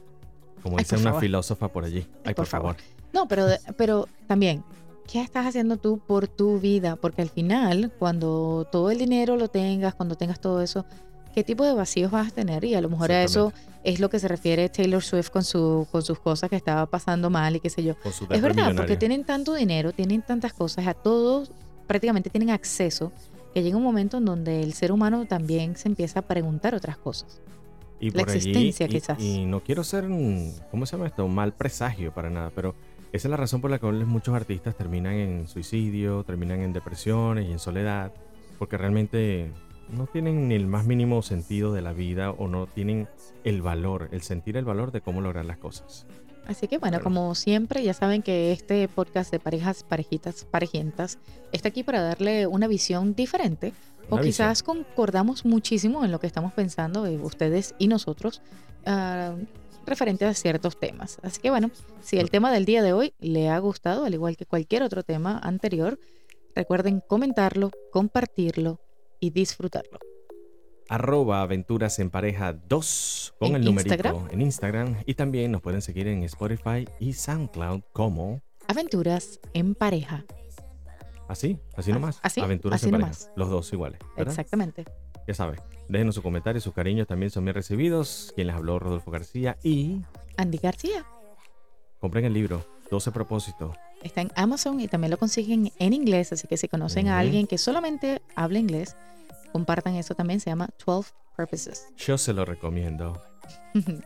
Como 0.63 0.77
Ay, 0.77 0.85
dice 0.85 0.97
por 0.97 1.01
una 1.01 1.11
favor. 1.11 1.21
filósofa 1.23 1.69
por 1.69 1.85
allí. 1.85 2.07
Ay, 2.25 2.35
por, 2.35 2.47
favor. 2.47 2.77
No, 3.13 3.27
pero, 3.27 3.47
pero 3.77 4.07
también, 4.27 4.63
¿qué 5.11 5.23
estás 5.23 5.47
haciendo 5.47 5.79
tú 5.79 5.99
por 5.99 6.29
tu 6.29 6.61
vida? 6.61 6.97
Porque 6.97 7.23
al 7.23 7.31
final, 7.31 7.91
cuando 7.99 8.69
todo 8.71 8.91
el 8.91 8.99
dinero 8.99 9.37
lo 9.37 9.49
tengas, 9.49 9.95
cuando 9.95 10.17
tengas 10.17 10.41
todo 10.41 10.61
eso, 10.61 10.85
¿qué 11.35 11.43
tipo 11.43 11.65
de 11.65 11.73
vacíos 11.73 12.11
vas 12.11 12.29
a 12.29 12.31
tener? 12.31 12.65
Y 12.65 12.75
a 12.75 12.83
lo 12.83 12.91
mejor 12.91 13.11
a 13.13 13.23
eso 13.23 13.55
es 13.83 13.99
lo 14.01 14.11
que 14.11 14.19
se 14.19 14.29
refiere 14.29 14.69
Taylor 14.69 15.03
Swift 15.03 15.31
con, 15.31 15.43
su, 15.43 15.87
con 15.91 16.03
sus 16.03 16.19
cosas 16.19 16.51
que 16.51 16.57
estaba 16.57 16.85
pasando 16.85 17.31
mal 17.31 17.57
y 17.57 17.61
qué 17.61 17.71
sé 17.71 17.83
yo. 17.83 17.95
Es 18.05 18.21
verdad, 18.29 18.41
porque 18.41 18.63
millonario. 18.65 18.99
tienen 18.99 19.25
tanto 19.25 19.55
dinero, 19.55 19.93
tienen 19.93 20.21
tantas 20.21 20.53
cosas, 20.53 20.87
a 20.87 20.93
todos 20.93 21.51
prácticamente 21.87 22.31
tienen 22.31 22.51
acceso, 22.51 23.11
que 23.55 23.63
llega 23.63 23.77
un 23.77 23.83
momento 23.83 24.19
en 24.19 24.25
donde 24.25 24.63
el 24.63 24.73
ser 24.75 24.93
humano 24.93 25.27
también 25.27 25.77
se 25.77 25.89
empieza 25.89 26.21
a 26.21 26.23
preguntar 26.23 26.75
otras 26.75 26.97
cosas. 26.99 27.41
Y 27.99 28.11
La 28.11 28.21
por 28.23 28.31
allí- 28.31 28.39
existencia, 28.39 28.87
y- 28.87 28.89
quizás. 28.89 29.21
Y, 29.21 29.45
no 29.47 29.61
quiero 29.61 29.85
ser, 29.85 30.05
¿cómo 30.71 30.87
se 30.87 30.93
llama 30.97 31.07
esto? 31.09 31.25
Un 31.27 31.35
mal 31.35 31.53
presagio 31.53 32.13
para 32.15 32.31
nada, 32.31 32.51
pero 32.55 32.75
esa 33.13 33.29
es 33.29 33.31
la 33.31 33.37
razón 33.37 33.61
por 33.61 33.71
la 33.71 33.79
cual 33.79 34.07
muchos 34.07 34.35
artistas 34.35 34.75
terminan 34.77 35.15
en 35.15 35.49
suicidio, 35.49 36.25
terminan 36.25 36.61
en 36.61 36.73
depresiones 36.73 37.49
y 37.49 37.53
en 37.53 37.59
soledad, 37.59 38.13
porque 38.59 38.79
realmente 38.79 39.51
no 39.91 40.07
tienen 40.07 40.49
ni 40.49 40.55
el 40.55 40.67
más 40.67 40.87
mínimo 40.87 41.21
sentido 41.23 41.73
de 41.73 41.83
la 41.83 41.93
vida 41.93 42.31
o 42.31 42.47
no 42.49 42.67
tienen 42.69 43.09
el 43.45 43.61
valor, 43.61 44.09
el 44.13 44.23
sentir 44.23 44.57
el 44.57 44.65
valor 44.65 44.93
de 44.93 45.01
cómo 45.01 45.21
lograr 45.21 45.45
las 45.45 45.59
cosas. 45.59 46.07
Así 46.47 46.67
que 46.67 46.79
bueno, 46.79 47.01
como 47.01 47.35
siempre, 47.35 47.83
ya 47.83 47.95
saben 47.95 48.23
que 48.23 48.53
este 48.53 48.89
podcast 48.89 49.31
de 49.31 49.39
parejas, 49.39 49.85
parejitas, 49.85 50.45
parejientas 50.45 51.19
está 51.53 51.69
aquí 51.69 51.83
para 51.83 52.03
darle 52.03 52.47
una 52.47 52.67
visión 52.67 53.15
diferente. 53.15 53.73
O 54.09 54.17
visión. 54.17 54.23
quizás 54.23 54.63
concordamos 54.65 55.45
muchísimo 55.45 56.05
en 56.05 56.11
lo 56.11 56.19
que 56.19 56.27
estamos 56.27 56.53
pensando, 56.53 57.07
eh, 57.07 57.17
ustedes 57.19 57.77
y 57.79 57.87
nosotros, 57.87 58.43
ah, 58.85 59.37
referente 59.87 60.25
a 60.25 60.35
ciertos 60.35 60.79
temas. 60.79 61.19
Así 61.23 61.41
que 61.41 61.51
bueno, 61.51 61.71
si 62.03 62.19
el 62.19 62.31
tema 62.31 62.53
del 62.53 62.65
día 62.65 62.83
de 62.83 62.93
hoy 62.93 63.15
le 63.21 63.49
ha 63.49 63.59
gustado, 63.59 64.05
al 64.05 64.15
igual 64.15 64.37
que 64.37 64.47
cualquier 64.47 64.83
otro 64.83 65.05
tema 65.05 65.39
anterior, 65.39 66.01
recuerden 66.57 67.01
comentarlo, 67.07 67.71
compartirlo 67.93 68.81
y 69.21 69.31
disfrutarlo. 69.31 69.99
Arroba 70.91 71.41
aventuras 71.41 72.01
en 72.01 72.11
pareja 72.11 72.53
2 72.53 73.35
con 73.39 73.55
el 73.55 73.65
numerito 73.65 73.95
Instagram. 73.95 74.29
en 74.33 74.41
Instagram 74.43 74.97
y 75.07 75.15
también 75.15 75.53
nos 75.53 75.63
pueden 75.63 75.83
seguir 75.83 76.09
en 76.09 76.25
Spotify 76.25 76.85
y 76.99 77.13
SoundCloud 77.13 77.83
como 77.93 78.43
Aventuras 78.67 79.41
en 79.55 79.77
pareja. 79.77 80.25
así, 81.29 81.59
así 81.77 81.93
nomás, 81.93 82.19
así, 82.23 82.41
aventuras 82.41 82.81
así 82.81 82.87
en 82.87 82.93
pareja, 82.93 83.11
nomás. 83.11 83.31
los 83.37 83.49
dos 83.49 83.73
iguales, 83.73 84.01
¿verdad? 84.17 84.33
Exactamente. 84.33 84.85
Ya 85.29 85.35
saben, 85.35 85.61
déjenos 85.89 86.17
sus 86.17 86.25
comentarios, 86.25 86.65
sus 86.65 86.75
cariños 86.75 87.07
también 87.07 87.31
son 87.31 87.45
bien 87.45 87.55
recibidos. 87.55 88.33
Quien 88.35 88.49
les 88.49 88.57
habló, 88.57 88.81
Rodolfo 88.81 89.13
García 89.13 89.57
y 89.63 90.01
Andy 90.37 90.59
García. 90.59 91.07
compren 92.01 92.25
el 92.25 92.33
libro 92.33 92.67
12 92.91 93.13
propósitos. 93.13 93.77
Está 94.03 94.23
en 94.23 94.33
Amazon 94.35 94.81
y 94.81 94.89
también 94.89 95.13
lo 95.13 95.19
consiguen 95.19 95.71
en 95.79 95.93
inglés, 95.93 96.33
así 96.33 96.49
que 96.49 96.57
si 96.57 96.67
conocen 96.67 97.07
a 97.09 97.21
alguien 97.21 97.47
que 97.47 97.59
solamente 97.59 98.23
habla 98.35 98.59
inglés, 98.59 98.97
compartan 99.53 99.95
eso 99.97 100.15
también, 100.15 100.41
se 100.41 100.51
llama 100.51 100.69
12 100.87 101.13
Purposes. 101.37 101.89
Yo 101.97 102.19
se 102.19 102.33
lo 102.33 102.45
recomiendo 102.45 103.21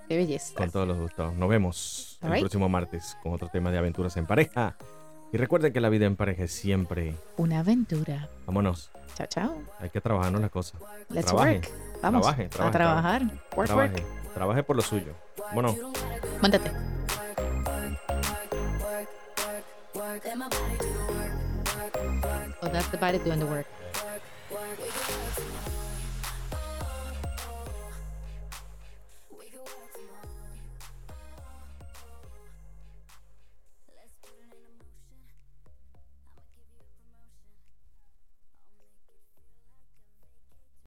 Qué 0.08 0.16
belleza. 0.16 0.54
con 0.54 0.70
todos 0.70 0.86
los 0.86 0.98
gustos. 0.98 1.34
Nos 1.34 1.48
vemos 1.48 2.18
el 2.20 2.26
Alright. 2.26 2.42
próximo 2.42 2.68
martes 2.68 3.16
con 3.22 3.32
otro 3.32 3.48
tema 3.48 3.70
de 3.70 3.78
aventuras 3.78 4.16
en 4.16 4.26
pareja. 4.26 4.76
Y 5.32 5.36
recuerden 5.36 5.72
que 5.72 5.80
la 5.80 5.88
vida 5.88 6.06
en 6.06 6.14
pareja 6.14 6.44
es 6.44 6.52
siempre. 6.52 7.16
Una 7.38 7.58
aventura. 7.60 8.28
Vámonos, 8.46 8.90
Chao, 9.16 9.26
chao. 9.26 9.62
hay 9.80 9.90
que 9.90 10.00
trabajarnos 10.00 10.40
las 10.40 10.50
cosas. 10.50 10.80
Let's 11.08 11.26
Trabaje, 11.26 11.56
work. 11.56 11.70
Vamos 12.02 12.22
trabaje, 12.22 12.44
a 12.44 12.48
trabaje, 12.50 12.72
trabajar. 12.78 13.22
Work, 13.56 13.66
Trabaje, 13.66 13.94
work. 13.94 14.34
trabaje 14.34 14.62
por 14.62 14.76
lo 14.76 14.82
suyo. 14.82 15.12
Vámonos. 15.48 15.76
Mándate. 16.40 16.70
Oh, 22.62 22.68
that's 22.72 22.88
the 22.90 22.96
body 22.96 23.18
doing 23.18 23.38
the 23.38 23.46
work. 23.46 23.66